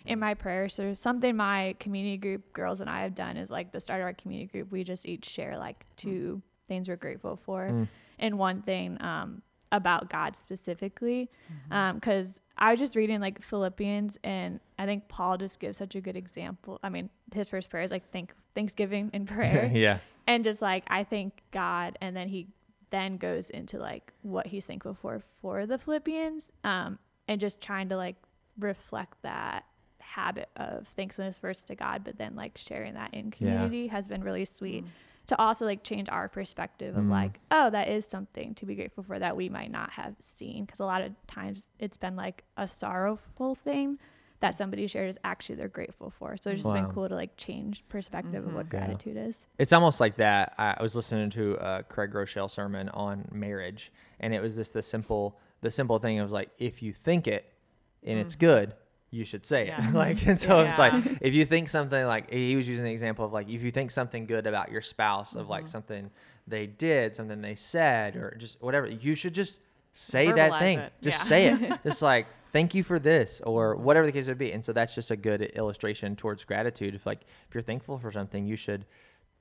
in 0.08 0.18
my 0.18 0.34
prayers. 0.34 0.74
So 0.74 0.96
something 0.96 1.36
my 1.36 1.76
community 1.80 2.18
group 2.18 2.52
girls 2.52 2.82
and 2.82 2.90
I 2.90 3.04
have 3.04 3.14
done 3.14 3.38
is 3.38 3.52
like 3.52 3.72
the 3.72 3.80
start 3.80 4.02
of 4.02 4.06
our 4.06 4.14
community 4.14 4.48
group, 4.48 4.72
we 4.72 4.84
just 4.84 5.06
each 5.06 5.26
share 5.26 5.56
like 5.60 5.86
two 5.98 6.42
things 6.68 6.90
we're 6.90 6.96
grateful 6.96 7.36
for 7.36 7.88
and 8.18 8.38
one 8.38 8.62
thing 8.62 8.98
um, 9.02 9.42
about 9.72 10.10
God 10.10 10.36
specifically. 10.36 11.30
Mm-hmm. 11.52 11.74
Um, 11.74 11.96
because 11.96 12.42
I 12.58 12.72
was 12.72 12.80
just 12.80 12.96
reading 12.96 13.20
like 13.20 13.42
Philippians, 13.42 14.18
and 14.24 14.60
I 14.78 14.86
think 14.86 15.08
Paul 15.08 15.38
just 15.38 15.60
gives 15.60 15.78
such 15.78 15.96
a 15.96 16.02
good 16.02 16.16
example. 16.16 16.80
I 16.84 16.90
mean, 16.90 17.10
his 17.34 17.50
first 17.50 17.70
prayer 17.70 17.84
is 17.84 17.92
like 17.92 18.12
thank 18.12 18.34
Thanksgiving 18.56 19.10
in 19.14 19.26
prayer, 19.26 19.72
yeah. 19.74 20.00
and 20.28 20.44
just 20.44 20.62
like 20.62 20.84
I 20.88 21.04
thank 21.04 21.42
God, 21.52 21.98
and 22.02 22.16
then 22.16 22.28
he 22.28 22.48
then 22.92 23.18
goes 23.18 23.50
into 23.50 23.80
like 23.80 24.12
what 24.22 24.48
he's 24.48 24.66
thankful 24.66 24.94
for 24.94 25.22
for 25.42 25.66
the 25.66 25.78
Philippians, 25.78 26.52
um, 26.64 27.00
and 27.28 27.40
just 27.40 27.62
trying 27.62 27.90
to 27.90 27.98
like 27.98 28.18
reflect 28.60 29.22
that 29.24 29.66
habit 30.00 30.50
of 30.58 30.88
thankfulness 30.90 31.38
first 31.38 31.68
to 31.68 31.76
God, 31.76 32.04
but 32.04 32.18
then 32.18 32.36
like 32.36 32.58
sharing 32.58 32.94
that 32.96 33.14
in 33.14 33.32
community 33.32 33.88
has 33.88 34.08
been 34.08 34.24
really 34.24 34.46
sweet 34.46 34.84
mm. 34.84 34.88
To 35.32 35.40
also 35.40 35.66
like 35.66 35.82
change 35.82 36.10
our 36.10 36.28
perspective 36.28 36.98
of 36.98 37.06
mm. 37.06 37.10
like, 37.10 37.40
oh, 37.52 37.70
that 37.70 37.88
is 37.88 38.04
something 38.04 38.54
to 38.56 38.66
be 38.66 38.76
grateful 38.76 39.02
for 39.02 39.18
that 39.18 39.38
we 39.38 39.48
might 39.48 39.72
not 39.72 39.90
have 39.92 40.16
seen. 40.20 40.68
Cause 40.68 40.82
a 40.82 40.86
lot 40.86 41.02
of 41.02 41.14
times 41.26 41.70
it's 41.80 41.96
been 41.96 42.18
like 42.18 42.44
a 42.58 42.68
sorrowful 42.68 43.56
thing 43.56 43.98
that 44.42 44.58
somebody 44.58 44.88
shared 44.88 45.10
is 45.10 45.18
actually 45.24 45.56
they're 45.56 45.70
grateful 45.70 46.10
for. 46.10 46.36
So 46.36 46.50
it's 46.50 46.64
just 46.64 46.74
Wow. 46.74 46.82
been 46.82 46.92
cool 46.92 47.08
to 47.08 47.16
like 47.16 47.38
change 47.38 47.82
perspective 47.88 48.46
of 48.46 48.54
what 48.54 48.66
mm-hmm. 48.66 48.76
Yeah. 48.76 48.88
gratitude 48.88 49.16
is. 49.16 49.40
It's 49.58 49.72
almost 49.72 50.02
like 50.02 50.18
that. 50.18 50.54
I 50.58 50.76
I 50.78 50.84
was 50.84 50.98
listening 50.98 51.30
to 51.30 51.54
a 51.62 51.84
Craig 51.84 52.12
Groeschel 52.12 52.52
sermon 52.52 52.90
on 52.90 53.30
marriage, 53.32 53.90
and 54.20 54.34
it 54.34 54.42
was 54.42 54.56
just 54.56 54.74
the 54.74 54.82
simple, 54.82 55.40
the 55.62 55.72
simple 55.72 55.98
thing. 55.98 56.18
It 56.18 56.24
was 56.24 56.34
like, 56.34 56.50
if 56.58 56.84
you 56.84 56.92
think 56.92 57.26
it 57.26 57.54
and 58.04 58.20
it's 58.20 58.36
mm. 58.36 58.40
good, 58.40 58.74
you 59.12 59.26
should 59.26 59.46
say 59.46 59.68
it. 59.68 59.74
Yes. 59.78 59.94
like, 59.94 60.26
and 60.28 60.40
so 60.40 60.62
it's 60.62 60.80
like, 60.80 60.94
if 61.22 61.34
you 61.34 61.46
think 61.46 61.70
something 61.70 62.06
like 62.06 62.32
he 62.32 62.56
was 62.56 62.68
using 62.68 62.86
the 62.86 62.92
example 62.92 63.26
of 63.26 63.34
like, 63.34 63.50
if 63.50 63.62
you 63.62 63.70
think 63.72 63.92
something 63.92 64.26
good 64.26 64.48
about 64.48 64.72
your 64.72 64.82
spouse, 64.82 65.36
of 65.36 65.50
like 65.50 65.68
something 65.68 66.10
they 66.48 66.66
did, 66.66 67.16
something 67.16 67.42
they 67.42 67.56
said, 67.56 68.16
or 68.16 68.36
just 68.38 68.62
whatever, 68.62 68.88
you 68.88 69.14
should 69.16 69.34
just 69.36 69.60
say 69.94 70.32
that 70.32 70.60
thing. 70.60 70.80
it. 70.80 70.94
Just 71.02 71.20
Yeah. 71.20 71.26
say 71.26 71.46
it. 71.54 71.80
just 71.84 72.02
like 72.02 72.26
thank 72.54 72.74
you 72.74 72.84
for 72.84 73.00
this 73.00 73.42
or 73.46 73.76
whatever 73.76 74.06
the 74.06 74.12
case 74.12 74.28
would 74.28 74.38
be. 74.38 74.52
And 74.54 74.64
so 74.64 74.74
that's 74.74 74.96
just 74.96 75.12
a 75.12 75.16
good 75.16 75.42
illustration 75.42 76.16
towards 76.16 76.44
gratitude. 76.46 76.96
If 76.96 77.06
like 77.06 77.22
if 77.48 77.54
you're 77.54 77.62
thankful 77.62 77.98
for 78.00 78.12
something, 78.12 78.46
you 78.46 78.56
should 78.56 78.86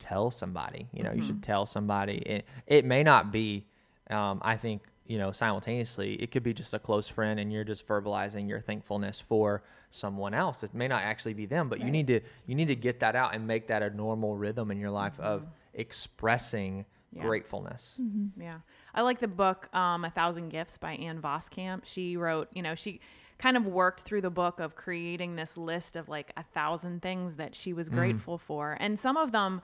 tell 0.00 0.30
somebody. 0.30 0.88
You 0.92 1.04
know, 1.04 1.12
you 1.12 1.22
should 1.22 1.42
tell 1.42 1.66
somebody. 1.66 2.16
It 2.18 2.44
it 2.66 2.84
may 2.84 3.02
not 3.04 3.30
be. 3.32 3.66
Um, 4.08 4.40
I 4.42 4.56
think 4.56 4.82
you 5.10 5.18
know 5.18 5.32
simultaneously 5.32 6.14
it 6.22 6.30
could 6.30 6.44
be 6.44 6.54
just 6.54 6.72
a 6.72 6.78
close 6.78 7.08
friend 7.08 7.40
and 7.40 7.52
you're 7.52 7.64
just 7.64 7.84
verbalizing 7.88 8.48
your 8.48 8.60
thankfulness 8.60 9.18
for 9.18 9.60
someone 9.90 10.34
else 10.34 10.62
it 10.62 10.72
may 10.72 10.86
not 10.86 11.02
actually 11.02 11.34
be 11.34 11.46
them 11.46 11.68
but 11.68 11.80
you 11.80 11.90
need 11.90 12.06
to 12.06 12.20
you 12.46 12.54
need 12.54 12.68
to 12.68 12.76
get 12.76 13.00
that 13.00 13.16
out 13.16 13.34
and 13.34 13.44
make 13.44 13.66
that 13.66 13.82
a 13.82 13.90
normal 13.90 14.36
rhythm 14.36 14.70
in 14.70 14.78
your 14.78 14.90
life 14.90 15.18
of 15.18 15.42
expressing 15.74 16.84
Yeah. 17.12 17.22
gratefulness 17.22 18.00
Yeah. 18.36 18.58
I 18.94 19.02
like 19.02 19.18
the 19.18 19.26
book 19.28 19.68
um, 19.74 20.04
A 20.04 20.10
Thousand 20.10 20.48
Gifts 20.50 20.78
by 20.78 20.92
Ann 20.92 21.20
Voskamp. 21.20 21.80
She 21.84 22.16
wrote, 22.16 22.48
you 22.54 22.62
know, 22.62 22.74
she 22.76 23.00
kind 23.38 23.56
of 23.56 23.66
worked 23.66 24.02
through 24.02 24.20
the 24.20 24.30
book 24.30 24.60
of 24.60 24.76
creating 24.76 25.34
this 25.36 25.56
list 25.56 25.96
of 25.96 26.08
like 26.08 26.32
a 26.36 26.42
thousand 26.44 27.02
things 27.02 27.34
that 27.36 27.54
she 27.56 27.72
was 27.72 27.88
grateful 27.88 28.38
for. 28.38 28.76
And 28.78 28.96
some 28.98 29.16
of 29.16 29.32
them, 29.32 29.60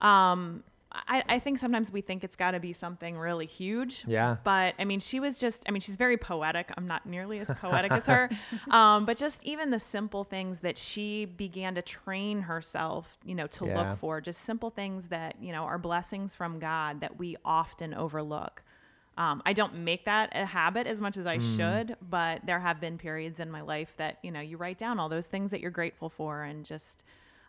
um, 0.00 0.64
I, 0.90 1.22
I 1.28 1.38
think 1.38 1.58
sometimes 1.58 1.92
we 1.92 2.00
think 2.00 2.24
it's 2.24 2.36
got 2.36 2.52
to 2.52 2.60
be 2.60 2.72
something 2.72 3.18
really 3.18 3.44
huge. 3.44 4.04
Yeah. 4.06 4.36
But 4.42 4.74
I 4.78 4.84
mean, 4.84 5.00
she 5.00 5.20
was 5.20 5.38
just, 5.38 5.64
I 5.68 5.70
mean, 5.70 5.82
she's 5.82 5.96
very 5.96 6.16
poetic. 6.16 6.70
I'm 6.76 6.86
not 6.86 7.04
nearly 7.04 7.38
as 7.40 7.50
poetic 7.60 7.92
as 7.92 8.06
her. 8.06 8.30
Um, 8.70 9.04
but 9.04 9.16
just 9.16 9.44
even 9.44 9.70
the 9.70 9.80
simple 9.80 10.24
things 10.24 10.60
that 10.60 10.78
she 10.78 11.24
began 11.24 11.74
to 11.74 11.82
train 11.82 12.42
herself, 12.42 13.18
you 13.24 13.34
know, 13.34 13.46
to 13.48 13.66
Yeah. 13.66 13.78
look 13.90 13.96
for, 13.98 14.20
just 14.20 14.40
simple 14.42 14.70
things 14.70 15.08
that, 15.08 15.36
you 15.40 15.52
know, 15.52 15.64
are 15.64 15.78
blessings 15.78 16.34
from 16.34 16.58
God 16.58 17.00
that 17.00 17.18
we 17.18 17.36
often 17.44 17.92
overlook. 17.94 18.62
Um, 19.16 19.42
I 19.44 19.52
don't 19.52 19.74
make 19.74 20.04
that 20.04 20.30
a 20.34 20.46
habit 20.46 20.86
as 20.86 21.00
much 21.00 21.16
as 21.16 21.26
I 21.26 21.38
should, 21.38 21.96
but 22.00 22.46
there 22.46 22.60
have 22.60 22.80
been 22.80 22.98
periods 22.98 23.40
in 23.40 23.50
my 23.50 23.62
life 23.62 23.94
that, 23.96 24.18
you 24.22 24.30
know, 24.30 24.40
you 24.40 24.56
write 24.56 24.78
down 24.78 24.98
all 25.00 25.08
those 25.08 25.26
things 25.26 25.50
that 25.50 25.60
you're 25.60 25.70
grateful 25.72 26.08
for 26.08 26.44
and 26.44 26.64
just 26.64 27.02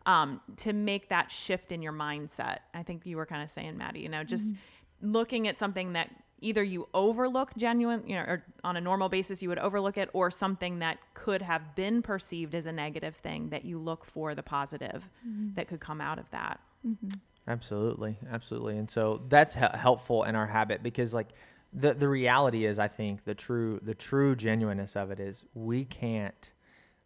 um, 0.06 0.42
to 0.58 0.74
make 0.74 1.10
that 1.10 1.32
shift 1.32 1.72
in 1.72 1.82
your 1.82 1.94
mindset. 1.94 2.60
I 2.74 2.84
think 2.84 3.06
you 3.06 3.18
were 3.18 3.26
kind 3.26 3.44
of 3.44 3.50
saying, 3.50 3.78
Maddie, 3.78 4.00
you 4.00 4.10
know, 4.10 4.24
just 4.24 4.48
mm-hmm. 4.48 5.12
looking 5.12 5.48
at 5.48 5.58
something 5.58 5.94
that 5.94 6.10
either 6.42 6.64
you 6.64 6.88
overlook 6.94 7.56
genuine, 7.58 8.02
you 8.08 8.16
know, 8.16 8.22
or 8.22 8.44
on 8.64 8.78
a 8.78 8.82
normal 8.82 9.10
basis 9.10 9.42
you 9.42 9.50
would 9.50 9.60
overlook 9.60 9.98
it, 9.98 10.10
or 10.14 10.32
something 10.32 10.80
that 10.80 10.98
could 11.14 11.42
have 11.42 11.76
been 11.76 12.02
perceived 12.02 12.56
as 12.56 12.66
a 12.66 12.72
negative 12.72 13.16
thing 13.18 13.50
that 13.50 13.66
you 13.66 13.78
look 13.78 14.06
for 14.06 14.34
the 14.34 14.44
positive 14.44 15.10
mm-hmm. 15.28 15.54
that 15.56 15.68
could 15.68 15.82
come 15.82 16.00
out 16.00 16.18
of 16.18 16.30
that. 16.32 16.60
Mm-hmm. 16.88 17.10
Absolutely, 17.48 18.16
absolutely. 18.32 18.78
And 18.78 18.90
so 18.90 19.22
that's 19.28 19.56
he- 19.56 19.66
helpful 19.74 20.24
in 20.24 20.36
our 20.36 20.48
habit 20.48 20.82
because, 20.82 21.14
like, 21.14 21.30
the 21.74 21.94
the 21.94 22.08
reality 22.08 22.66
is, 22.66 22.80
I 22.80 22.88
think 22.88 23.26
the 23.26 23.36
true 23.36 23.80
the 23.84 23.94
true 23.94 24.36
genuineness 24.36 24.96
of 24.96 25.12
it 25.12 25.20
is 25.20 25.44
we 25.54 25.84
can't, 25.84 26.50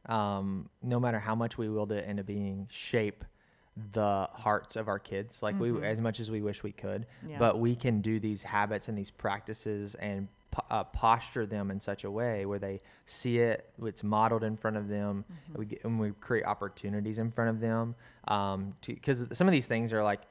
um, 0.08 0.70
no 0.82 1.00
matter 1.00 1.20
how 1.20 1.36
much 1.36 1.58
we 1.58 1.70
willed 1.70 1.92
it 1.92 2.06
into 2.08 2.24
being, 2.24 2.68
shape 2.70 3.24
the 3.92 4.30
hearts 4.34 4.76
of 4.76 4.88
our 4.88 5.00
kids 5.00 5.42
like 5.42 5.60
we 5.60 5.72
as 5.84 6.00
much 6.00 6.20
as 6.20 6.30
we 6.30 6.44
wish 6.44 6.62
we 6.62 6.72
could 6.72 7.08
Yeah. 7.28 7.40
but 7.40 7.58
we 7.60 7.76
can 7.76 8.02
do 8.02 8.20
these 8.20 8.44
habits 8.44 8.88
and 8.88 8.96
these 8.96 9.10
practices 9.10 9.96
and 9.96 10.28
uh, 10.70 10.84
posture 10.84 11.48
them 11.48 11.72
in 11.72 11.80
such 11.80 12.04
a 12.04 12.12
way 12.12 12.46
where 12.46 12.60
they 12.60 12.82
see 13.08 13.40
it 13.40 13.68
it's 13.84 14.04
modeled 14.04 14.44
in 14.44 14.56
front 14.58 14.78
of 14.78 14.88
them 14.90 15.26
and 15.48 15.58
we 15.58 15.66
get, 15.66 15.84
and 15.84 16.00
we 16.00 16.12
create 16.22 16.46
opportunities 16.46 17.18
in 17.18 17.32
front 17.32 17.50
of 17.50 17.60
them 17.60 17.96
um 18.28 18.76
because 18.86 19.26
some 19.32 19.48
of 19.48 19.52
these 19.52 19.66
things 19.66 19.92
are 19.92 20.04
like 20.04 20.22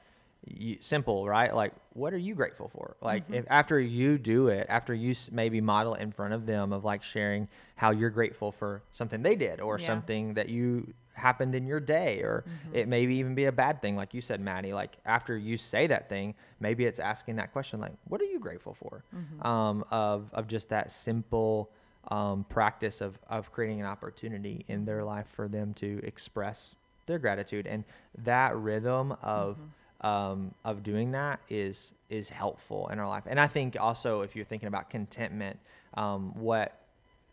you, 0.45 0.77
simple 0.79 1.27
right? 1.27 1.53
Like 1.55 1.73
what 1.93 2.13
are 2.13 2.17
you 2.17 2.35
grateful 2.35 2.69
for? 2.69 2.95
Like 3.01 3.25
mm-hmm. 3.25 3.35
if 3.35 3.45
after 3.49 3.79
you 3.79 4.17
do 4.17 4.47
it 4.47 4.67
after 4.69 4.93
you 4.93 5.15
maybe 5.31 5.61
model 5.61 5.93
in 5.95 6.11
front 6.11 6.33
of 6.33 6.45
them 6.45 6.73
of 6.73 6.83
like 6.83 7.03
sharing 7.03 7.47
how 7.75 7.91
you're 7.91 8.09
grateful 8.09 8.51
for 8.51 8.81
something 8.91 9.21
they 9.21 9.35
did 9.35 9.59
or 9.59 9.79
Yeah. 9.79 9.85
something 9.85 10.33
that 10.35 10.49
you 10.49 10.93
happened 11.13 11.53
in 11.53 11.67
your 11.67 11.79
day 11.79 12.21
or 12.21 12.43
mm-hmm. 12.47 12.75
it 12.75 12.87
maybe 12.87 13.15
even 13.15 13.35
be 13.35 13.45
a 13.45 13.51
bad 13.51 13.79
thing 13.83 13.95
like 13.95 14.15
you 14.15 14.21
said 14.21 14.41
maddie 14.41 14.73
like 14.73 14.97
after 15.05 15.37
you 15.37 15.57
say 15.57 15.85
that 15.85 16.09
thing 16.09 16.33
maybe 16.59 16.85
it's 16.85 16.97
asking 16.97 17.35
that 17.35 17.51
question 17.51 17.79
like 17.79 17.93
what 18.07 18.19
are 18.19 18.25
you 18.25 18.39
grateful 18.39 18.73
for? 18.73 19.03
Mm-hmm. 19.15 19.47
Um, 19.47 19.85
of, 19.91 20.29
of 20.33 20.47
just 20.47 20.69
that 20.69 20.91
simple 20.91 21.69
um, 22.09 22.45
practice 22.49 23.01
of, 23.01 23.17
of 23.29 23.51
creating 23.51 23.79
an 23.79 23.85
opportunity 23.85 24.65
in 24.67 24.85
their 24.85 25.03
life 25.03 25.27
for 25.27 25.47
them 25.47 25.73
to 25.75 26.01
express 26.03 26.75
their 27.05 27.19
gratitude 27.19 27.67
and 27.67 27.83
that 28.17 28.55
rhythm 28.55 29.15
of 29.21 29.57
um, 30.03 30.53
of 30.65 30.83
doing 30.83 31.11
that 31.11 31.39
is 31.49 31.93
is 32.09 32.29
helpful 32.29 32.87
in 32.89 32.99
our 32.99 33.07
life 33.07 33.23
and 33.25 33.39
i 33.39 33.47
think 33.47 33.77
also 33.79 34.21
if 34.21 34.35
you're 34.35 34.45
thinking 34.45 34.67
about 34.67 34.89
contentment 34.89 35.57
um, 35.95 36.33
what 36.35 36.81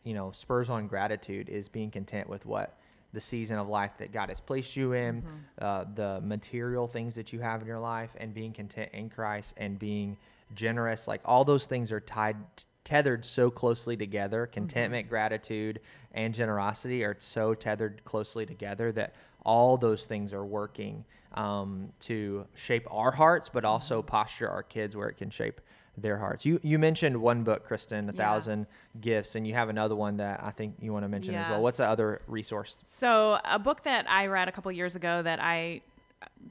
you 0.05 0.15
know 0.15 0.31
spurs 0.33 0.71
on 0.71 0.87
gratitude 0.87 1.49
is 1.49 1.69
being 1.69 1.91
content 1.91 2.29
with 2.29 2.47
what 2.47 2.77
the 3.13 3.21
season 3.21 3.59
of 3.59 3.69
life 3.69 3.93
that 3.99 4.13
God 4.13 4.29
has 4.29 4.41
placed 4.41 4.77
you 4.77 4.93
in, 4.93 5.23
uh, 5.61 5.85
the 5.95 6.21
material 6.23 6.87
things 6.87 7.15
that 7.17 7.33
you 7.33 7.41
have 7.41 7.61
in 7.61 7.67
your 7.67 7.81
life, 7.81 8.15
and 8.19 8.33
being 8.33 8.53
content 8.53 8.91
in 8.93 9.09
Christ 9.09 9.55
and 9.57 9.79
being 9.79 10.17
generous. 10.55 11.09
Like 11.09 11.21
all 11.25 11.45
those 11.45 11.67
things 11.67 11.91
are 11.91 12.01
tied, 12.01 12.37
tethered 12.85 13.25
so 13.25 13.51
closely 13.51 13.97
together. 13.97 14.47
Contentment, 14.47 15.09
gratitude, 15.09 15.81
and 16.13 16.33
generosity 16.35 17.05
are 17.05 17.17
so 17.19 17.55
tethered 17.55 18.05
closely 18.05 18.47
together 18.47 18.93
that 18.93 19.15
all 19.45 19.77
those 19.77 20.05
things 20.05 20.33
are 20.33 20.45
working 20.45 21.05
um, 21.35 21.93
to 22.01 22.47
shape 22.55 22.87
our 22.91 23.11
hearts, 23.13 23.49
but 23.53 23.65
also 23.65 24.03
posture 24.03 24.49
our 24.49 24.63
kids 24.63 24.97
where 24.97 25.09
it 25.09 25.15
can 25.17 25.31
shape 25.31 25.61
their 25.97 26.19
hearts. 26.19 26.47
You 26.47 26.59
you 26.63 26.79
mentioned 26.79 27.17
one 27.21 27.43
book, 27.45 27.65
Kristen, 27.65 28.09
A 28.09 28.13
Yeah. 28.13 28.17
Thousand 28.19 28.67
Gifts, 29.01 29.35
and 29.35 29.47
you 29.47 29.55
have 29.55 29.69
another 29.69 29.95
one 29.97 30.17
that 30.19 30.43
I 30.43 30.51
think 30.51 30.77
you 30.81 30.93
want 30.93 31.05
to 31.05 31.09
mention 31.09 31.35
as 31.35 31.49
well. 31.49 31.63
What's 31.63 31.79
the 31.79 31.87
other 31.89 32.23
resource? 32.27 32.79
So, 32.87 33.39
a 33.45 33.59
book 33.59 33.83
that 33.83 34.07
I 34.09 34.27
read 34.27 34.49
a 34.49 34.53
couple 34.53 34.71
years 34.73 34.97
ago 34.97 35.23
that 35.23 35.41
I 35.41 35.83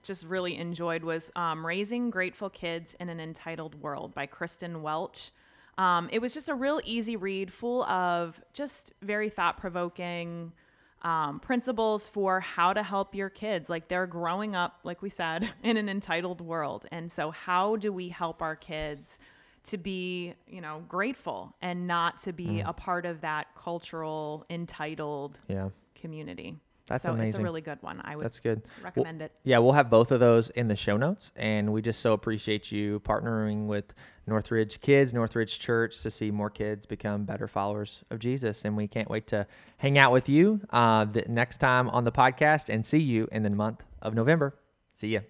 just 0.03 0.25
really 0.25 0.55
enjoyed 0.57 1.03
was 1.03 1.31
um, 1.35 1.65
Raising 1.65 2.09
Grateful 2.09 2.49
Kids 2.49 2.95
in 2.99 3.09
an 3.09 3.19
Entitled 3.19 3.75
World 3.81 4.13
by 4.13 4.25
Kristen 4.25 4.81
Welch. 4.81 5.31
Um, 5.77 6.09
it 6.11 6.19
was 6.19 6.33
just 6.33 6.49
a 6.49 6.55
real 6.55 6.81
easy 6.83 7.15
read, 7.15 7.51
full 7.53 7.83
of 7.83 8.41
just 8.53 8.93
very 9.01 9.29
thought 9.29 9.57
provoking 9.57 10.51
um, 11.01 11.39
principles 11.39 12.09
for 12.09 12.39
how 12.39 12.73
to 12.73 12.83
help 12.83 13.15
your 13.15 13.29
kids. 13.29 13.69
Like 13.69 13.87
they're 13.87 14.07
growing 14.07 14.55
up, 14.55 14.79
like 14.83 15.01
we 15.01 15.09
said, 15.09 15.49
in 15.63 15.77
an 15.77 15.87
entitled 15.89 16.41
world. 16.41 16.85
And 16.91 17.11
so, 17.11 17.31
how 17.31 17.75
do 17.77 17.91
we 17.93 18.09
help 18.09 18.41
our 18.41 18.55
kids? 18.55 19.19
to 19.65 19.77
be, 19.77 20.33
you 20.47 20.61
know, 20.61 20.81
grateful 20.87 21.53
and 21.61 21.85
not 21.85 22.17
to 22.17 22.31
be 22.31 22.45
Mm. 22.47 22.69
a 22.69 22.71
part 22.71 23.05
of 23.05 23.19
that 23.21 23.53
cultural 23.55 24.45
entitled 24.49 25.37
Yeah, 25.49 25.69
community. 25.95 26.55
That's 26.89 27.03
so 27.03 27.15
It's 27.15 27.37
a 27.37 27.41
really 27.41 27.61
good 27.61 27.81
one. 27.81 28.01
I 28.03 28.15
would 28.15 28.25
that's 28.25 28.39
good. 28.39 28.61
recommend 28.83 29.21
it. 29.21 29.31
Yeah, 29.43 29.59
we'll 29.59 29.73
have 29.73 29.89
both 29.89 30.11
of 30.11 30.19
those 30.19 30.49
in 30.49 30.67
the 30.67 30.75
show 30.75 30.97
notes, 30.97 31.31
and 31.35 31.71
we 31.71 31.81
just 31.81 32.01
so 32.01 32.13
appreciate 32.13 32.71
you 32.71 32.99
partnering 33.01 33.67
with 33.67 33.93
Northridge 34.27 34.81
Kids, 34.81 35.13
Northridge 35.13 35.59
Church, 35.59 36.01
to 36.01 36.11
see 36.11 36.31
more 36.31 36.49
kids 36.49 36.85
become 36.85 37.25
better 37.25 37.47
followers 37.47 38.03
of 38.09 38.19
Jesus. 38.19 38.65
And 38.65 38.75
we 38.77 38.87
can't 38.87 39.09
wait 39.09 39.27
to 39.27 39.47
hang 39.77 39.97
out 39.97 40.11
with 40.11 40.29
you 40.29 40.61
uh, 40.71 41.05
the 41.05 41.23
next 41.27 41.57
time 41.57 41.89
on 41.89 42.03
the 42.03 42.11
podcast 42.11 42.69
and 42.69 42.85
see 42.85 42.99
you 42.99 43.27
in 43.31 43.43
the 43.43 43.49
month 43.49 43.83
of 44.01 44.13
November. 44.13 44.55
See 44.93 45.09
ya. 45.09 45.21